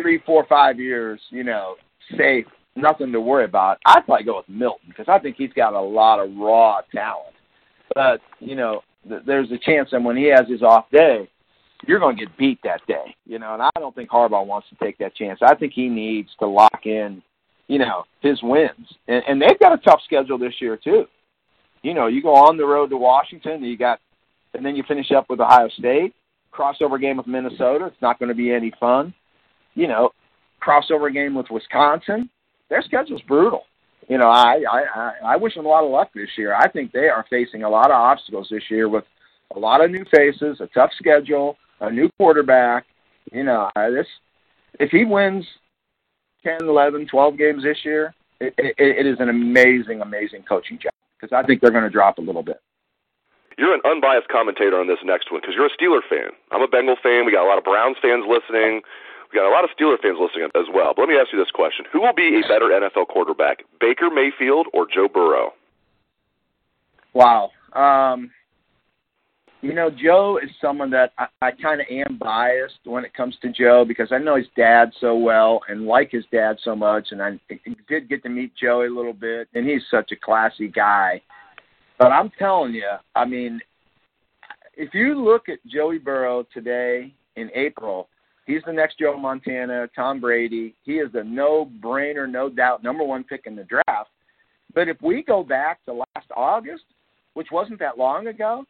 three, 0.00 0.20
four, 0.24 0.46
five 0.48 0.78
years, 0.78 1.20
you 1.30 1.44
know, 1.44 1.76
safe, 2.16 2.46
nothing 2.76 3.12
to 3.12 3.20
worry 3.20 3.44
about, 3.44 3.78
I'd 3.86 4.04
probably 4.04 4.24
go 4.24 4.38
with 4.38 4.48
Milton 4.48 4.88
because 4.88 5.06
I 5.08 5.18
think 5.18 5.36
he's 5.36 5.52
got 5.52 5.74
a 5.74 5.80
lot 5.80 6.18
of 6.18 6.34
raw 6.36 6.80
talent. 6.92 7.34
But 7.94 8.20
you 8.38 8.56
know, 8.56 8.82
th- 9.08 9.22
there's 9.26 9.50
a 9.50 9.58
chance 9.58 9.90
that 9.92 10.02
when 10.02 10.16
he 10.16 10.26
has 10.26 10.48
his 10.48 10.62
off 10.62 10.86
day, 10.92 11.28
you're 11.86 11.98
going 11.98 12.16
to 12.16 12.24
get 12.24 12.36
beat 12.36 12.60
that 12.62 12.80
day. 12.86 13.14
You 13.26 13.38
know, 13.38 13.54
and 13.54 13.62
I 13.62 13.70
don't 13.78 13.94
think 13.94 14.10
Harbaugh 14.10 14.46
wants 14.46 14.68
to 14.68 14.76
take 14.76 14.98
that 14.98 15.14
chance. 15.14 15.40
I 15.42 15.54
think 15.54 15.72
he 15.72 15.88
needs 15.88 16.28
to 16.38 16.46
lock 16.46 16.80
in, 16.84 17.22
you 17.68 17.78
know, 17.78 18.04
his 18.20 18.38
wins, 18.42 18.86
and, 19.08 19.22
and 19.28 19.42
they've 19.42 19.58
got 19.58 19.72
a 19.72 19.78
tough 19.78 20.00
schedule 20.04 20.38
this 20.38 20.54
year 20.60 20.76
too. 20.76 21.06
You 21.82 21.94
know, 21.94 22.08
you 22.08 22.22
go 22.22 22.34
on 22.34 22.58
the 22.58 22.66
road 22.66 22.90
to 22.90 22.96
Washington, 22.96 23.64
you 23.64 23.76
got, 23.76 24.00
and 24.52 24.64
then 24.64 24.76
you 24.76 24.84
finish 24.86 25.10
up 25.12 25.26
with 25.30 25.40
Ohio 25.40 25.68
State 25.78 26.14
crossover 26.52 27.00
game 27.00 27.16
with 27.16 27.26
Minnesota. 27.26 27.86
It's 27.86 28.02
not 28.02 28.18
going 28.18 28.28
to 28.28 28.34
be 28.34 28.52
any 28.52 28.72
fun 28.78 29.14
you 29.80 29.88
know, 29.88 30.10
crossover 30.62 31.12
game 31.12 31.34
with 31.34 31.46
Wisconsin. 31.50 32.28
Their 32.68 32.82
schedule's 32.82 33.22
brutal. 33.22 33.64
You 34.08 34.18
know, 34.18 34.28
I, 34.28 34.58
I 34.70 35.12
I 35.24 35.36
wish 35.36 35.54
them 35.54 35.64
a 35.64 35.68
lot 35.68 35.84
of 35.84 35.90
luck 35.90 36.10
this 36.14 36.28
year. 36.36 36.54
I 36.54 36.68
think 36.68 36.92
they 36.92 37.08
are 37.08 37.24
facing 37.30 37.62
a 37.62 37.70
lot 37.70 37.86
of 37.86 37.96
obstacles 37.96 38.48
this 38.50 38.64
year 38.68 38.88
with 38.88 39.04
a 39.54 39.58
lot 39.58 39.82
of 39.82 39.90
new 39.90 40.04
faces, 40.14 40.60
a 40.60 40.66
tough 40.68 40.90
schedule, 40.98 41.56
a 41.80 41.90
new 41.90 42.10
quarterback. 42.18 42.86
You 43.32 43.44
know, 43.44 43.70
this 43.76 44.06
if 44.78 44.90
he 44.90 45.04
wins 45.04 45.46
10, 46.44 46.58
11, 46.62 47.06
12 47.06 47.38
games 47.38 47.62
this 47.62 47.78
year, 47.84 48.14
it, 48.40 48.54
it, 48.58 48.74
it 48.78 49.06
is 49.06 49.16
an 49.20 49.28
amazing, 49.28 50.00
amazing 50.00 50.42
coaching 50.48 50.78
job 50.78 50.92
because 51.18 51.34
I 51.34 51.46
think 51.46 51.60
they're 51.60 51.70
going 51.70 51.84
to 51.84 51.90
drop 51.90 52.18
a 52.18 52.22
little 52.22 52.42
bit. 52.42 52.60
You're 53.58 53.74
an 53.74 53.82
unbiased 53.84 54.28
commentator 54.28 54.80
on 54.80 54.88
this 54.88 55.04
next 55.04 55.30
one 55.30 55.40
because 55.40 55.54
you're 55.54 55.66
a 55.66 55.76
Steeler 55.76 56.00
fan. 56.08 56.32
I'm 56.50 56.62
a 56.62 56.68
Bengal 56.68 56.96
fan. 57.02 57.26
We 57.26 57.32
got 57.32 57.44
a 57.44 57.48
lot 57.48 57.58
of 57.58 57.64
Browns 57.64 57.96
fans 58.00 58.24
listening. 58.26 58.80
We 59.32 59.38
got 59.38 59.48
a 59.48 59.54
lot 59.54 59.64
of 59.64 59.70
Steeler 59.70 60.00
fans 60.00 60.18
listening 60.20 60.48
as 60.54 60.66
well. 60.74 60.92
But 60.94 61.02
let 61.02 61.08
me 61.08 61.16
ask 61.16 61.32
you 61.32 61.38
this 61.38 61.50
question: 61.50 61.84
Who 61.92 62.00
will 62.00 62.14
be 62.14 62.40
a 62.44 62.48
better 62.48 62.66
NFL 62.66 63.08
quarterback, 63.08 63.64
Baker 63.80 64.10
Mayfield 64.10 64.66
or 64.72 64.86
Joe 64.92 65.08
Burrow? 65.12 65.52
Wow. 67.14 67.50
Um, 67.72 68.30
you 69.62 69.74
know, 69.74 69.90
Joe 69.90 70.38
is 70.42 70.50
someone 70.60 70.90
that 70.90 71.12
I, 71.18 71.26
I 71.42 71.50
kind 71.52 71.80
of 71.80 71.86
am 71.90 72.16
biased 72.18 72.78
when 72.84 73.04
it 73.04 73.14
comes 73.14 73.36
to 73.42 73.52
Joe 73.52 73.84
because 73.86 74.08
I 74.10 74.18
know 74.18 74.36
his 74.36 74.46
dad 74.56 74.90
so 75.00 75.16
well 75.16 75.60
and 75.68 75.86
like 75.86 76.10
his 76.10 76.24
dad 76.32 76.56
so 76.64 76.74
much, 76.74 77.08
and 77.10 77.22
I 77.22 77.38
did 77.88 78.08
get 78.08 78.22
to 78.22 78.28
meet 78.28 78.52
Joey 78.56 78.86
a 78.86 78.92
little 78.92 79.12
bit, 79.12 79.48
and 79.54 79.68
he's 79.68 79.82
such 79.90 80.12
a 80.12 80.16
classy 80.16 80.68
guy. 80.68 81.20
But 81.98 82.12
I'm 82.12 82.30
telling 82.38 82.72
you, 82.72 82.88
I 83.14 83.26
mean, 83.26 83.60
if 84.74 84.94
you 84.94 85.22
look 85.22 85.50
at 85.50 85.58
Joey 85.66 85.98
Burrow 85.98 86.46
today 86.54 87.12
in 87.36 87.50
April, 87.54 88.08
He's 88.50 88.62
the 88.66 88.72
next 88.72 88.98
Joe 88.98 89.16
Montana, 89.16 89.88
Tom 89.94 90.20
Brady. 90.20 90.74
He 90.82 90.94
is 90.94 91.10
a 91.14 91.22
no-brainer, 91.22 92.28
no 92.28 92.48
doubt 92.48 92.82
number 92.82 93.04
one 93.04 93.22
pick 93.22 93.42
in 93.46 93.54
the 93.54 93.62
draft. 93.62 94.10
But 94.74 94.88
if 94.88 95.00
we 95.00 95.22
go 95.22 95.44
back 95.44 95.84
to 95.84 95.92
last 95.92 96.26
August, 96.36 96.82
which 97.34 97.46
wasn't 97.52 97.78
that 97.78 97.96
long 97.96 98.26
ago, 98.26 98.64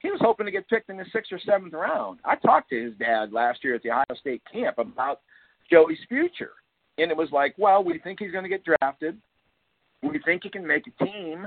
he 0.00 0.10
was 0.10 0.18
hoping 0.20 0.46
to 0.46 0.52
get 0.52 0.68
picked 0.68 0.90
in 0.90 0.96
the 0.96 1.04
sixth 1.12 1.30
or 1.30 1.38
seventh 1.46 1.74
round. 1.74 2.18
I 2.24 2.34
talked 2.34 2.70
to 2.70 2.84
his 2.84 2.94
dad 2.98 3.32
last 3.32 3.62
year 3.62 3.76
at 3.76 3.84
the 3.84 3.92
Ohio 3.92 4.04
State 4.18 4.42
camp 4.52 4.78
about 4.78 5.20
Joey's 5.70 5.98
future. 6.08 6.52
And 6.98 7.12
it 7.12 7.16
was 7.16 7.28
like, 7.30 7.54
well, 7.56 7.84
we 7.84 8.00
think 8.00 8.18
he's 8.18 8.32
going 8.32 8.42
to 8.42 8.50
get 8.50 8.64
drafted. 8.64 9.16
We 10.02 10.18
think 10.24 10.42
he 10.42 10.50
can 10.50 10.66
make 10.66 10.88
a 10.88 11.04
team. 11.04 11.46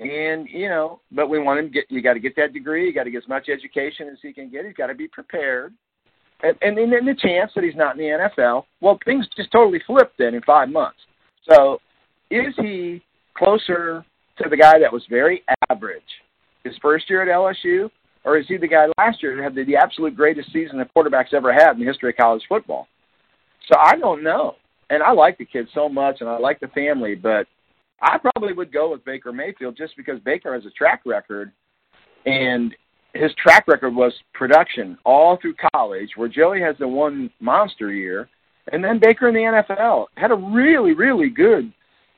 And, 0.00 0.48
you 0.48 0.68
know, 0.68 1.00
but 1.12 1.28
we 1.28 1.38
want 1.38 1.60
him 1.60 1.66
to 1.66 1.72
get, 1.72 1.84
you 1.90 2.02
got 2.02 2.14
to 2.14 2.20
get 2.20 2.34
that 2.36 2.52
degree. 2.52 2.86
You 2.86 2.92
got 2.92 3.04
to 3.04 3.10
get 3.12 3.22
as 3.22 3.28
much 3.28 3.48
education 3.48 4.08
as 4.08 4.18
he 4.20 4.32
can 4.32 4.50
get. 4.50 4.64
He's 4.64 4.74
got 4.74 4.88
to 4.88 4.94
be 4.94 5.06
prepared. 5.06 5.74
And, 6.42 6.56
and 6.62 6.92
then 6.92 7.04
the 7.04 7.14
chance 7.14 7.52
that 7.54 7.64
he's 7.64 7.76
not 7.76 7.98
in 7.98 7.98
the 7.98 8.28
NFL, 8.38 8.64
well, 8.80 8.98
things 9.04 9.26
just 9.36 9.52
totally 9.52 9.80
flipped 9.86 10.18
then 10.18 10.34
in 10.34 10.42
five 10.42 10.68
months. 10.68 10.98
So 11.50 11.80
is 12.30 12.54
he 12.58 13.02
closer 13.36 14.04
to 14.38 14.48
the 14.48 14.56
guy 14.56 14.78
that 14.78 14.92
was 14.92 15.04
very 15.10 15.42
average 15.70 16.02
his 16.64 16.74
first 16.80 17.08
year 17.08 17.22
at 17.22 17.28
LSU, 17.28 17.90
or 18.24 18.38
is 18.38 18.46
he 18.48 18.56
the 18.56 18.68
guy 18.68 18.86
last 18.98 19.22
year 19.22 19.36
who 19.36 19.42
had 19.42 19.54
the, 19.54 19.64
the 19.64 19.76
absolute 19.76 20.14
greatest 20.14 20.52
season 20.52 20.78
the 20.78 20.84
quarterback's 20.84 21.32
ever 21.32 21.52
had 21.52 21.72
in 21.72 21.80
the 21.80 21.86
history 21.86 22.10
of 22.10 22.16
college 22.16 22.42
football? 22.48 22.86
So 23.70 23.78
I 23.78 23.96
don't 23.96 24.22
know. 24.22 24.56
And 24.90 25.02
I 25.02 25.12
like 25.12 25.38
the 25.38 25.44
kid 25.44 25.68
so 25.72 25.88
much, 25.88 26.16
and 26.20 26.28
I 26.28 26.38
like 26.38 26.60
the 26.60 26.68
family, 26.68 27.14
but 27.14 27.46
I 28.02 28.18
probably 28.18 28.52
would 28.52 28.72
go 28.72 28.90
with 28.90 29.04
Baker 29.04 29.32
Mayfield 29.32 29.76
just 29.76 29.96
because 29.96 30.18
Baker 30.20 30.52
has 30.54 30.66
a 30.66 30.70
track 30.70 31.02
record, 31.06 31.52
and 32.26 32.74
his 33.14 33.32
track 33.34 33.64
record 33.66 33.94
was 33.94 34.12
production 34.34 34.96
all 35.04 35.36
through 35.36 35.54
college, 35.74 36.10
where 36.16 36.28
Joey 36.28 36.60
has 36.60 36.76
the 36.78 36.88
one 36.88 37.30
monster 37.40 37.92
year, 37.92 38.28
and 38.72 38.82
then 38.82 38.98
Baker 38.98 39.28
in 39.28 39.34
the 39.34 39.40
NFL 39.40 40.06
had 40.16 40.30
a 40.30 40.36
really, 40.36 40.92
really 40.92 41.28
good 41.28 41.72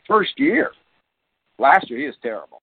first 0.06 0.38
year. 0.38 0.72
Last 1.58 1.88
year, 1.88 2.00
he 2.00 2.06
was 2.06 2.16
terrible 2.22 2.62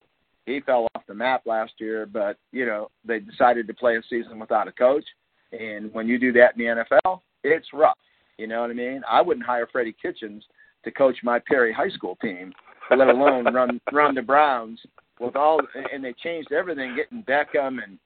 he 0.50 0.60
fell 0.62 0.88
off 0.96 1.04
the 1.08 1.14
map 1.14 1.44
last 1.46 1.74
year, 1.78 2.06
but 2.06 2.38
you 2.52 2.66
know 2.66 2.90
they 3.06 3.20
decided 3.20 3.68
to 3.68 3.74
play 3.74 3.98
a 3.98 4.02
season 4.10 4.40
without 4.40 4.68
a 4.68 4.72
coach, 4.72 5.06
and 5.52 5.94
when 5.94 6.08
you 6.08 6.20
do 6.20 6.32
that 6.34 6.58
in 6.58 6.66
the 6.66 6.84
NFL, 7.06 7.22
it's 7.44 7.68
rough. 7.74 7.98
You 8.38 8.48
know 8.48 8.62
what 8.62 8.72
I 8.72 8.74
mean? 8.74 9.02
I 9.10 9.22
wouldn't 9.22 9.46
hire 9.46 9.68
Freddie 9.72 9.96
Kitchens 10.02 10.44
to 10.84 10.92
coach 10.92 11.18
my 11.24 11.40
Perry 11.48 11.74
High 11.74 11.90
School 11.90 12.18
team, 12.22 12.54
let 12.96 13.10
alone 13.10 13.54
run 13.54 13.80
run 13.92 14.16
the 14.16 14.22
Browns 14.22 14.80
with 15.20 15.36
all. 15.36 15.60
And 15.94 16.04
they 16.04 16.14
changed 16.14 16.52
everything, 16.52 16.96
getting 16.96 17.24
Beckham, 17.24 17.84
and 17.84 18.00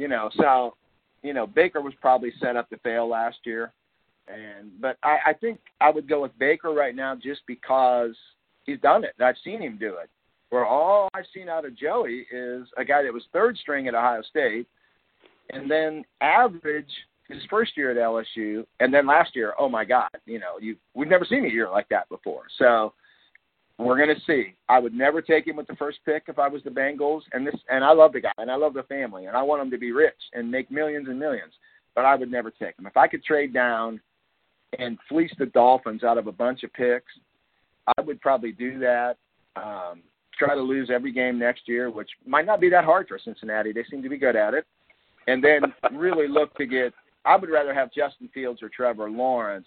you 0.00 0.08
know, 0.08 0.30
so 0.36 0.74
you 1.22 1.34
know 1.34 1.46
Baker 1.46 1.82
was 1.82 1.92
probably 2.00 2.32
set 2.40 2.56
up 2.56 2.70
to 2.70 2.78
fail 2.78 3.06
last 3.06 3.36
year, 3.44 3.70
and 4.28 4.70
but 4.80 4.96
I, 5.02 5.18
I 5.26 5.32
think 5.34 5.60
I 5.78 5.90
would 5.90 6.08
go 6.08 6.22
with 6.22 6.36
Baker 6.38 6.70
right 6.70 6.96
now 6.96 7.14
just 7.14 7.42
because 7.46 8.16
he's 8.64 8.80
done 8.80 9.04
it. 9.04 9.14
I've 9.20 9.36
seen 9.44 9.60
him 9.60 9.76
do 9.78 9.96
it 10.02 10.08
where 10.48 10.66
all 10.66 11.08
I've 11.14 11.26
seen 11.34 11.48
out 11.48 11.64
of 11.64 11.76
Joey 11.76 12.26
is 12.32 12.66
a 12.76 12.84
guy 12.84 13.02
that 13.02 13.12
was 13.12 13.22
third 13.32 13.56
string 13.58 13.86
at 13.88 13.94
Ohio 13.94 14.22
State, 14.22 14.66
and 15.50 15.70
then 15.70 16.04
average 16.20 16.90
his 17.28 17.42
first 17.48 17.76
year 17.76 17.92
at 17.92 17.96
LSU, 17.96 18.66
and 18.80 18.92
then 18.92 19.06
last 19.06 19.36
year, 19.36 19.52
oh 19.58 19.68
my 19.68 19.84
God, 19.84 20.08
you 20.24 20.40
know, 20.40 20.58
you 20.60 20.76
we've 20.94 21.08
never 21.08 21.26
seen 21.26 21.44
a 21.44 21.48
year 21.48 21.70
like 21.70 21.88
that 21.90 22.08
before. 22.08 22.44
So 22.58 22.94
we're 23.80 23.98
gonna 23.98 24.20
see. 24.26 24.54
I 24.68 24.78
would 24.78 24.94
never 24.94 25.22
take 25.22 25.46
him 25.46 25.56
with 25.56 25.66
the 25.66 25.76
first 25.76 25.98
pick 26.04 26.24
if 26.28 26.38
I 26.38 26.48
was 26.48 26.62
the 26.62 26.70
Bengals, 26.70 27.22
and 27.32 27.46
this, 27.46 27.54
and 27.70 27.84
I 27.84 27.92
love 27.92 28.12
the 28.12 28.20
guy, 28.20 28.32
and 28.38 28.50
I 28.50 28.56
love 28.56 28.74
the 28.74 28.82
family, 28.84 29.26
and 29.26 29.36
I 29.36 29.42
want 29.42 29.62
him 29.62 29.70
to 29.70 29.78
be 29.78 29.92
rich 29.92 30.14
and 30.32 30.50
make 30.50 30.70
millions 30.70 31.08
and 31.08 31.18
millions. 31.18 31.52
But 31.94 32.04
I 32.04 32.14
would 32.14 32.30
never 32.30 32.50
take 32.50 32.78
him 32.78 32.86
if 32.86 32.96
I 32.96 33.08
could 33.08 33.24
trade 33.24 33.52
down 33.52 34.00
and 34.78 34.98
fleece 35.08 35.32
the 35.38 35.46
Dolphins 35.46 36.04
out 36.04 36.18
of 36.18 36.26
a 36.26 36.32
bunch 36.32 36.62
of 36.62 36.72
picks. 36.72 37.12
I 37.96 38.00
would 38.02 38.20
probably 38.20 38.52
do 38.52 38.78
that. 38.78 39.16
Um, 39.56 40.02
try 40.38 40.54
to 40.54 40.60
lose 40.60 40.90
every 40.92 41.12
game 41.12 41.38
next 41.38 41.62
year, 41.66 41.90
which 41.90 42.10
might 42.26 42.46
not 42.46 42.60
be 42.60 42.70
that 42.70 42.84
hard 42.84 43.08
for 43.08 43.18
Cincinnati. 43.18 43.72
They 43.72 43.84
seem 43.90 44.02
to 44.02 44.08
be 44.08 44.18
good 44.18 44.36
at 44.36 44.54
it. 44.54 44.66
And 45.26 45.42
then 45.42 45.60
really 45.92 46.28
look 46.28 46.54
to 46.56 46.66
get. 46.66 46.94
I 47.24 47.36
would 47.36 47.50
rather 47.50 47.74
have 47.74 47.92
Justin 47.92 48.28
Fields 48.32 48.62
or 48.62 48.68
Trevor 48.68 49.10
Lawrence 49.10 49.66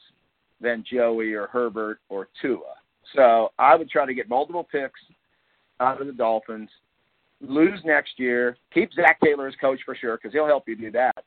than 0.59 0.83
Joey 0.89 1.33
or 1.33 1.47
Herbert 1.47 1.99
or 2.09 2.27
Tua. 2.41 2.75
So 3.15 3.51
I 3.59 3.75
would 3.75 3.89
try 3.89 4.05
to 4.05 4.13
get 4.13 4.29
multiple 4.29 4.67
picks 4.69 4.99
out 5.79 5.99
of 5.99 6.07
the 6.07 6.13
Dolphins, 6.13 6.69
lose 7.41 7.79
next 7.83 8.17
year, 8.17 8.57
keep 8.73 8.93
Zac 8.93 9.19
Taylor 9.21 9.47
as 9.47 9.55
coach 9.59 9.79
for 9.85 9.95
sure 9.95 10.17
because 10.17 10.31
he'll 10.31 10.45
help 10.45 10.67
you 10.67 10.75
do 10.75 10.91
that, 10.91 11.23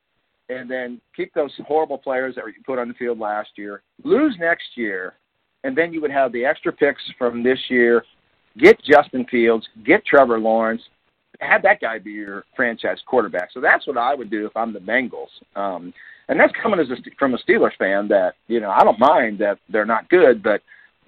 and 0.48 0.70
then 0.70 1.00
keep 1.14 1.32
those 1.34 1.52
horrible 1.66 1.98
players 1.98 2.34
that 2.36 2.44
you 2.46 2.62
put 2.64 2.78
on 2.78 2.88
the 2.88 2.94
field 2.94 3.18
last 3.18 3.50
year, 3.56 3.82
lose 4.02 4.36
next 4.38 4.76
year, 4.76 5.14
and 5.64 5.76
then 5.76 5.92
you 5.92 6.00
would 6.00 6.10
have 6.10 6.32
the 6.32 6.44
extra 6.44 6.72
picks 6.72 7.02
from 7.18 7.42
this 7.42 7.58
year. 7.68 8.04
Get 8.58 8.82
Justin 8.82 9.26
Fields, 9.30 9.66
get 9.84 10.06
Trevor 10.06 10.38
Lawrence, 10.38 10.80
have 11.40 11.62
that 11.62 11.80
guy 11.80 11.98
be 11.98 12.12
your 12.12 12.44
franchise 12.54 12.98
quarterback. 13.06 13.50
So 13.52 13.60
that's 13.60 13.86
what 13.86 13.98
I 13.98 14.14
would 14.14 14.30
do 14.30 14.46
if 14.46 14.56
I'm 14.56 14.72
the 14.72 14.78
Bengals. 14.78 15.28
Um, 15.54 15.92
and 16.28 16.40
that's 16.40 16.52
coming 16.62 16.80
as 16.80 16.90
a, 16.90 16.96
from 17.18 17.34
a 17.34 17.38
Steelers 17.38 17.76
fan 17.78 18.08
that 18.08 18.34
you 18.48 18.60
know 18.60 18.70
I 18.70 18.82
don't 18.82 18.98
mind 18.98 19.38
that 19.40 19.58
they're 19.68 19.86
not 19.86 20.08
good, 20.08 20.42
but 20.42 20.62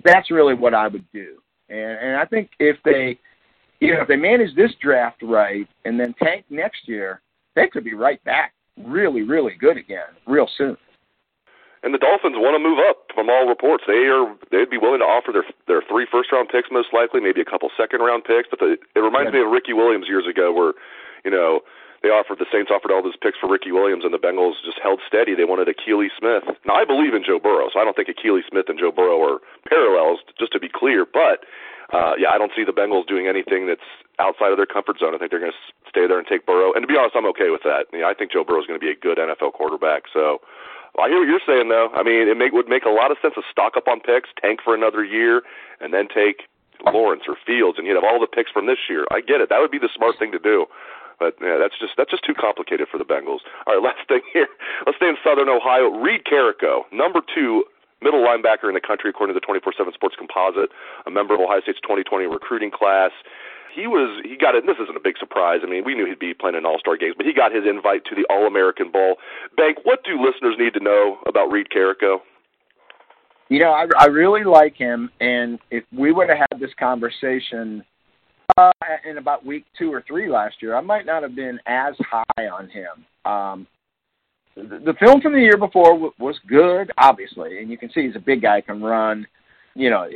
that's 0.05 0.31
really 0.31 0.55
what 0.55 0.75
I 0.75 0.89
would 0.89 1.05
do. 1.13 1.39
And, 1.69 1.79
and 1.79 2.17
I 2.17 2.25
think 2.25 2.51
if 2.59 2.77
they, 2.85 3.19
you 3.81 3.95
know, 3.95 4.03
if 4.03 4.09
they 4.09 4.17
manage 4.17 4.55
this 4.57 4.73
draft 4.81 5.23
right 5.23 5.69
and 5.85 5.99
then 5.99 6.15
tank 6.23 6.45
next 6.51 6.89
year, 6.89 7.21
they 7.55 7.69
could 7.69 7.85
be 7.85 7.95
right 7.95 8.23
back, 8.25 8.55
really, 8.85 9.23
really 9.23 9.55
good 9.59 9.77
again, 9.77 10.09
real 10.27 10.49
soon 10.57 10.77
and 11.83 11.95
the 11.95 11.99
Dolphins 11.99 12.35
want 12.39 12.59
to 12.59 12.63
move 12.63 12.79
up. 12.83 13.07
From 13.15 13.31
all 13.31 13.47
reports, 13.47 13.85
they 13.87 14.11
are 14.11 14.35
they'd 14.51 14.71
be 14.71 14.79
willing 14.79 14.99
to 15.01 15.07
offer 15.07 15.31
their 15.31 15.47
their 15.67 15.83
three 15.87 16.07
first 16.11 16.31
round 16.33 16.49
picks 16.49 16.71
most 16.71 16.89
likely, 16.93 17.21
maybe 17.21 17.41
a 17.41 17.49
couple 17.49 17.71
second 17.77 18.01
round 18.01 18.25
picks. 18.25 18.49
But 18.51 18.59
the, 18.59 18.77
it 18.95 19.01
reminds 19.01 19.31
yeah. 19.31 19.41
me 19.43 19.47
of 19.47 19.51
Ricky 19.51 19.73
Williams 19.73 20.07
years 20.09 20.27
ago, 20.27 20.53
where 20.53 20.75
you 21.25 21.31
know 21.31 21.61
they 22.03 22.11
offered 22.11 22.39
the 22.39 22.47
Saints 22.53 22.71
offered 22.71 22.95
all 22.95 23.03
those 23.03 23.19
picks 23.19 23.39
for 23.39 23.51
Ricky 23.51 23.73
Williams, 23.73 24.05
and 24.05 24.15
the 24.15 24.23
Bengals 24.23 24.63
just 24.63 24.79
held 24.79 25.01
steady. 25.07 25.35
They 25.35 25.49
wanted 25.49 25.67
Akili 25.67 26.09
Smith. 26.15 26.47
Now 26.65 26.79
I 26.79 26.85
believe 26.85 27.15
in 27.15 27.27
Joe 27.27 27.39
Burrow, 27.43 27.69
so 27.73 27.81
I 27.81 27.85
don't 27.85 27.97
think 27.97 28.09
Akili 28.09 28.47
Smith 28.47 28.71
and 28.71 28.79
Joe 28.79 28.93
Burrow 28.93 29.19
are 29.19 29.39
parallels. 29.67 30.21
Just 30.39 30.53
to 30.53 30.61
be 30.61 30.71
clear, 30.71 31.03
but 31.05 31.43
uh, 31.93 32.15
yeah, 32.21 32.29
I 32.29 32.39
don't 32.39 32.53
see 32.55 32.65
the 32.65 32.77
Bengals 32.77 33.09
doing 33.09 33.27
anything 33.27 33.67
that's 33.67 33.89
outside 34.21 34.53
of 34.53 34.59
their 34.61 34.69
comfort 34.69 35.01
zone. 35.01 35.15
I 35.15 35.19
think 35.19 35.31
they're 35.33 35.41
going 35.41 35.57
to 35.57 35.65
stay 35.89 36.07
there 36.07 36.19
and 36.19 36.29
take 36.29 36.45
Burrow. 36.45 36.73
And 36.77 36.85
to 36.85 36.89
be 36.89 36.99
honest, 37.01 37.17
I'm 37.17 37.27
okay 37.33 37.49
with 37.49 37.65
that. 37.65 37.89
I, 37.89 37.97
mean, 37.97 38.05
I 38.05 38.13
think 38.13 38.31
Joe 38.31 38.45
Burrow 38.45 38.61
is 38.61 38.69
going 38.69 38.79
to 38.79 38.85
be 38.85 38.93
a 38.93 38.99
good 38.99 39.17
NFL 39.17 39.57
quarterback. 39.57 40.05
So 40.13 40.45
I 41.01 41.09
hear 41.09 41.25
what 41.25 41.31
you're 41.33 41.49
saying, 41.49 41.73
though. 41.73 41.89
I 41.97 42.05
mean, 42.05 42.29
it 42.29 42.37
make, 42.37 42.53
would 42.53 42.69
make 42.69 42.85
a 42.85 42.93
lot 42.93 43.11
of 43.11 43.17
sense 43.23 43.35
to 43.41 43.43
stock 43.51 43.77
up 43.81 43.89
on 43.89 44.01
picks, 44.05 44.29
tank 44.37 44.61
for 44.63 44.75
another 44.75 45.01
year, 45.01 45.41
and 45.81 45.95
then 45.95 46.13
take 46.13 46.45
Lawrence 46.85 47.25
or 47.27 47.37
Fields, 47.47 47.79
and 47.79 47.87
you'd 47.87 47.97
have 47.97 48.05
all 48.05 48.21
the 48.21 48.29
picks 48.29 48.51
from 48.51 48.67
this 48.67 48.79
year. 48.89 49.07
I 49.11 49.21
get 49.21 49.41
it. 49.41 49.49
That 49.49 49.59
would 49.65 49.71
be 49.71 49.81
the 49.81 49.91
smart 49.95 50.19
thing 50.19 50.31
to 50.33 50.39
do. 50.39 50.67
But 51.19 51.35
yeah, 51.43 51.59
that's 51.59 51.75
just 51.79 51.95
that's 51.97 52.11
just 52.11 52.25
too 52.25 52.35
complicated 52.35 52.89
for 52.91 52.99
the 52.99 53.05
Bengals. 53.05 53.43
All 53.67 53.75
right, 53.75 53.83
last 53.91 54.07
thing 54.09 54.23
here. 54.33 54.49
Let's 54.87 54.97
stay 54.97 55.09
in 55.09 55.17
Southern 55.23 55.49
Ohio. 55.49 55.91
Reid 55.91 56.25
Carrico, 56.25 56.87
number 56.93 57.21
two 57.35 57.65
middle 58.01 58.23
linebacker 58.23 58.71
in 58.71 58.75
the 58.75 58.85
country 58.85 59.11
according 59.11 59.35
to 59.35 59.41
the 59.41 59.47
24/7 59.47 59.93
Sports 59.95 60.15
Composite, 60.17 60.71
a 61.07 61.11
member 61.11 61.35
of 61.35 61.41
Ohio 61.41 61.61
State's 61.61 61.81
2020 61.83 62.27
recruiting 62.27 62.71
class 62.71 63.11
he 63.75 63.87
was 63.87 64.21
he 64.25 64.37
got 64.37 64.55
it. 64.55 64.67
This 64.67 64.77
isn't 64.83 64.97
a 64.97 65.01
big 65.01 65.17
surprise. 65.19 65.61
I 65.63 65.71
mean, 65.71 65.85
we 65.85 65.95
knew 65.95 66.07
he'd 66.07 66.19
be 66.19 66.35
playing 66.35 66.57
in 66.57 66.67
All 66.67 66.79
Star 66.79 66.97
games, 66.97 67.15
but 67.17 67.27
he 67.27 67.33
got 67.33 67.55
his 67.55 67.65
invite 67.65 68.05
to 68.07 68.15
the 68.15 68.27
All 68.31 68.47
American 68.47 68.91
Bowl. 68.91 69.17
Bank, 69.57 69.79
what 69.85 70.03
do 70.05 70.21
listeners 70.21 70.57
need 70.59 70.75
to 70.75 70.81
know 70.81 71.19
about 71.27 71.51
Reid 71.51 71.71
Carrico? 71.71 72.23
You 73.49 73.61
know, 73.61 73.71
I, 73.71 73.87
I 73.99 74.07
really 74.07 74.45
like 74.45 74.77
him, 74.77 75.11
and 75.21 75.59
if 75.71 75.85
we 75.97 76.13
would 76.13 76.29
have 76.29 76.39
had 76.51 76.61
this 76.61 76.73
conversation 76.79 77.83
uh, 78.57 78.73
in 79.09 79.19
about 79.19 79.45
week 79.45 79.65
two 79.79 79.93
or 79.93 80.03
three 80.07 80.29
last 80.29 80.57
year, 80.61 80.77
I 80.77 80.81
might 80.81 81.07
not 81.07 81.23
have 81.23 81.35
been 81.35 81.59
as 81.67 81.95
high 82.01 82.47
on 82.49 82.69
him. 82.69 83.05
Um, 83.31 83.67
the, 84.57 84.79
the 84.79 84.95
film 84.99 85.21
from 85.21 85.33
the 85.33 85.41
year 85.41 85.57
before 85.57 85.93
w- 85.93 86.13
was 86.19 86.39
good, 86.49 86.91
obviously, 86.99 87.59
and 87.59 87.71
you 87.71 87.79
can 87.79 87.91
see 87.91 88.07
he's 88.07 88.17
a 88.17 88.21
big 88.21 88.43
guy, 88.43 88.61
can 88.61 88.83
run 88.83 89.27
you 89.79 89.91
know, 89.91 90.09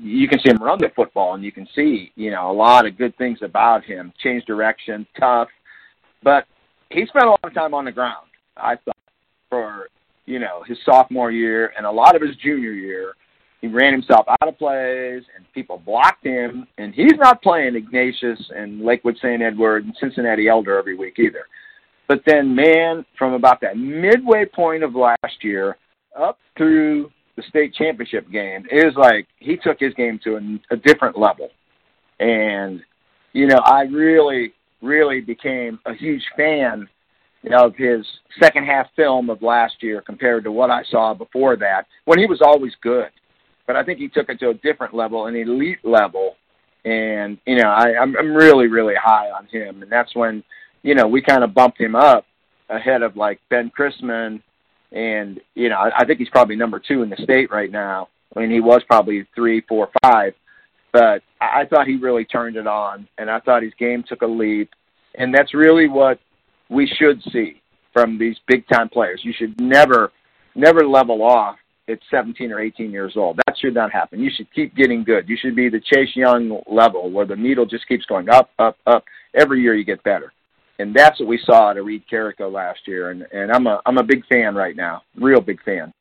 you 0.00 0.28
can 0.28 0.38
see 0.38 0.50
him 0.50 0.58
run 0.58 0.78
the 0.78 0.90
football, 0.94 1.34
and 1.34 1.42
you 1.42 1.50
can 1.50 1.66
see, 1.74 2.12
you 2.14 2.30
know, 2.30 2.52
a 2.52 2.52
lot 2.52 2.86
of 2.86 2.96
good 2.96 3.16
things 3.18 3.40
about 3.42 3.82
him. 3.82 4.12
Change 4.22 4.44
direction, 4.44 5.04
tough, 5.18 5.48
but 6.22 6.46
he 6.90 7.04
spent 7.04 7.26
a 7.26 7.30
lot 7.30 7.40
of 7.42 7.52
time 7.52 7.74
on 7.74 7.84
the 7.84 7.92
ground. 7.92 8.28
I 8.56 8.76
thought 8.76 8.96
for 9.50 9.88
you 10.26 10.38
know 10.38 10.62
his 10.66 10.78
sophomore 10.84 11.32
year 11.32 11.72
and 11.76 11.84
a 11.84 11.90
lot 11.90 12.14
of 12.14 12.22
his 12.22 12.36
junior 12.36 12.72
year, 12.72 13.14
he 13.60 13.66
ran 13.66 13.92
himself 13.92 14.26
out 14.28 14.48
of 14.48 14.56
plays, 14.56 15.22
and 15.36 15.44
people 15.52 15.82
blocked 15.84 16.24
him. 16.24 16.66
And 16.78 16.94
he's 16.94 17.16
not 17.16 17.42
playing 17.42 17.74
Ignatius 17.74 18.38
and 18.54 18.84
Lakewood 18.84 19.16
St. 19.16 19.42
Edward 19.42 19.84
and 19.84 19.96
Cincinnati 19.98 20.48
Elder 20.48 20.78
every 20.78 20.96
week 20.96 21.18
either. 21.18 21.46
But 22.06 22.22
then, 22.24 22.54
man, 22.54 23.04
from 23.18 23.34
about 23.34 23.60
that 23.60 23.76
midway 23.76 24.44
point 24.46 24.82
of 24.82 24.94
last 24.94 25.42
year 25.42 25.76
up 26.18 26.38
through 26.56 27.10
the 27.36 27.42
state 27.48 27.74
championship 27.74 28.30
game, 28.30 28.64
it 28.70 28.84
was 28.84 28.94
like 28.96 29.26
he 29.38 29.56
took 29.56 29.78
his 29.78 29.92
game 29.94 30.18
to 30.24 30.36
a, 30.36 30.74
a 30.74 30.76
different 30.76 31.18
level. 31.18 31.50
And, 32.20 32.80
you 33.32 33.46
know, 33.46 33.58
I 33.64 33.82
really, 33.82 34.52
really 34.80 35.20
became 35.20 35.78
a 35.84 35.94
huge 35.94 36.22
fan 36.36 36.88
of 37.52 37.74
his 37.76 38.04
second 38.40 38.64
half 38.64 38.86
film 38.96 39.30
of 39.30 39.42
last 39.42 39.74
year 39.82 40.00
compared 40.00 40.44
to 40.44 40.52
what 40.52 40.70
I 40.70 40.82
saw 40.90 41.14
before 41.14 41.56
that, 41.56 41.86
when 42.04 42.18
he 42.18 42.26
was 42.26 42.40
always 42.42 42.72
good. 42.82 43.10
But 43.68 43.76
I 43.76 43.84
think 43.84 43.98
he 43.98 44.08
took 44.08 44.30
it 44.30 44.40
to 44.40 44.48
a 44.48 44.54
different 44.54 44.94
level, 44.94 45.26
an 45.26 45.36
elite 45.36 45.84
level, 45.84 46.36
and 46.86 47.36
you 47.46 47.56
know 47.56 47.68
I, 47.68 48.00
I'm 48.00 48.16
I'm 48.16 48.34
really 48.34 48.66
really 48.66 48.94
high 48.94 49.30
on 49.30 49.46
him, 49.46 49.82
and 49.82 49.92
that's 49.92 50.16
when 50.16 50.42
you 50.82 50.94
know 50.94 51.06
we 51.06 51.20
kind 51.20 51.44
of 51.44 51.52
bumped 51.52 51.78
him 51.78 51.94
up 51.94 52.24
ahead 52.70 53.02
of 53.02 53.14
like 53.16 53.40
Ben 53.50 53.70
Christman, 53.78 54.40
and 54.90 55.38
you 55.54 55.68
know 55.68 55.76
I, 55.76 55.98
I 55.98 56.04
think 56.06 56.18
he's 56.18 56.30
probably 56.30 56.56
number 56.56 56.80
two 56.80 57.02
in 57.02 57.10
the 57.10 57.16
state 57.22 57.50
right 57.50 57.70
now. 57.70 58.08
I 58.34 58.40
mean 58.40 58.50
he 58.50 58.60
was 58.60 58.82
probably 58.88 59.26
three, 59.34 59.60
four, 59.68 59.90
five, 60.02 60.32
but 60.90 61.22
I, 61.38 61.60
I 61.60 61.66
thought 61.66 61.86
he 61.86 61.96
really 61.96 62.24
turned 62.24 62.56
it 62.56 62.66
on, 62.66 63.06
and 63.18 63.30
I 63.30 63.38
thought 63.40 63.62
his 63.62 63.74
game 63.78 64.02
took 64.02 64.22
a 64.22 64.26
leap, 64.26 64.70
and 65.14 65.34
that's 65.34 65.52
really 65.52 65.88
what 65.88 66.18
we 66.70 66.86
should 66.86 67.22
see 67.34 67.60
from 67.92 68.16
these 68.16 68.36
big 68.46 68.66
time 68.68 68.88
players. 68.88 69.20
You 69.22 69.34
should 69.34 69.60
never 69.60 70.10
never 70.54 70.88
level 70.88 71.22
off 71.22 71.58
at 71.88 71.98
17 72.10 72.52
or 72.52 72.60
18 72.60 72.90
years 72.90 73.14
old. 73.16 73.38
That 73.46 73.56
should 73.58 73.74
not 73.74 73.92
happen. 73.92 74.20
You 74.20 74.30
should 74.34 74.52
keep 74.52 74.74
getting 74.74 75.04
good. 75.04 75.28
You 75.28 75.36
should 75.40 75.56
be 75.56 75.68
the 75.68 75.80
Chase 75.80 76.14
Young 76.14 76.60
level 76.70 77.10
where 77.10 77.26
the 77.26 77.36
needle 77.36 77.66
just 77.66 77.88
keeps 77.88 78.04
going 78.06 78.28
up, 78.28 78.50
up, 78.58 78.76
up. 78.86 79.04
Every 79.34 79.60
year 79.60 79.74
you 79.74 79.84
get 79.84 80.02
better. 80.02 80.32
And 80.78 80.94
that's 80.94 81.18
what 81.18 81.28
we 81.28 81.40
saw 81.44 81.70
at 81.70 81.76
a 81.76 81.82
Reid 81.82 82.04
Carrico 82.08 82.48
last 82.48 82.80
year. 82.86 83.10
And, 83.10 83.26
and 83.32 83.50
I'm 83.50 83.66
a 83.66 83.80
I'm 83.84 83.98
a 83.98 84.04
big 84.04 84.24
fan 84.26 84.54
right 84.54 84.76
now, 84.76 85.02
real 85.16 85.40
big 85.40 85.62
fan. 85.64 85.92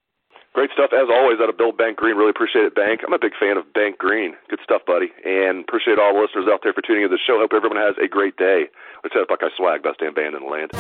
Great 0.54 0.72
stuff 0.74 0.90
as 0.92 1.08
always 1.12 1.38
out 1.40 1.50
of 1.50 1.58
Bill 1.58 1.72
Bank 1.72 1.98
Greene. 1.98 2.16
Really 2.16 2.32
appreciate 2.32 2.66
it, 2.66 2.74
Bank. 2.74 3.02
I'm 3.06 3.14
a 3.14 3.20
big 3.20 3.34
fan 3.40 3.58
of 3.58 3.72
Bank 3.74 4.00
Greene. 4.00 4.34
Good 4.50 4.60
stuff, 4.64 4.82
buddy. 4.88 5.12
And 5.24 5.62
appreciate 5.62 6.00
all 6.00 6.14
the 6.14 6.20
listeners 6.20 6.46
out 6.52 6.62
there 6.64 6.74
for 6.74 6.82
tuning 6.82 7.04
in 7.04 7.10
to 7.10 7.16
the 7.16 7.22
show. 7.28 7.38
Hope 7.40 7.54
everyone 7.54 7.78
has 7.78 7.94
a 8.04 8.08
great 8.08 8.38
day. 8.38 8.66
Let's 9.04 9.14
head 9.14 9.28
Buckeye 9.30 9.54
Swag, 9.56 9.84
best 9.84 10.00
damn 10.00 10.16
band 10.16 10.36
in 10.36 10.42
the 10.42 10.50
land. 10.50 10.72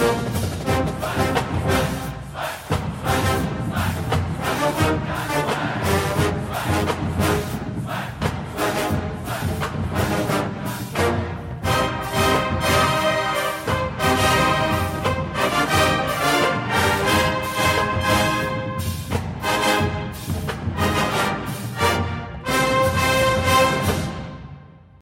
Thank 4.68 5.02
you. 5.02 5.07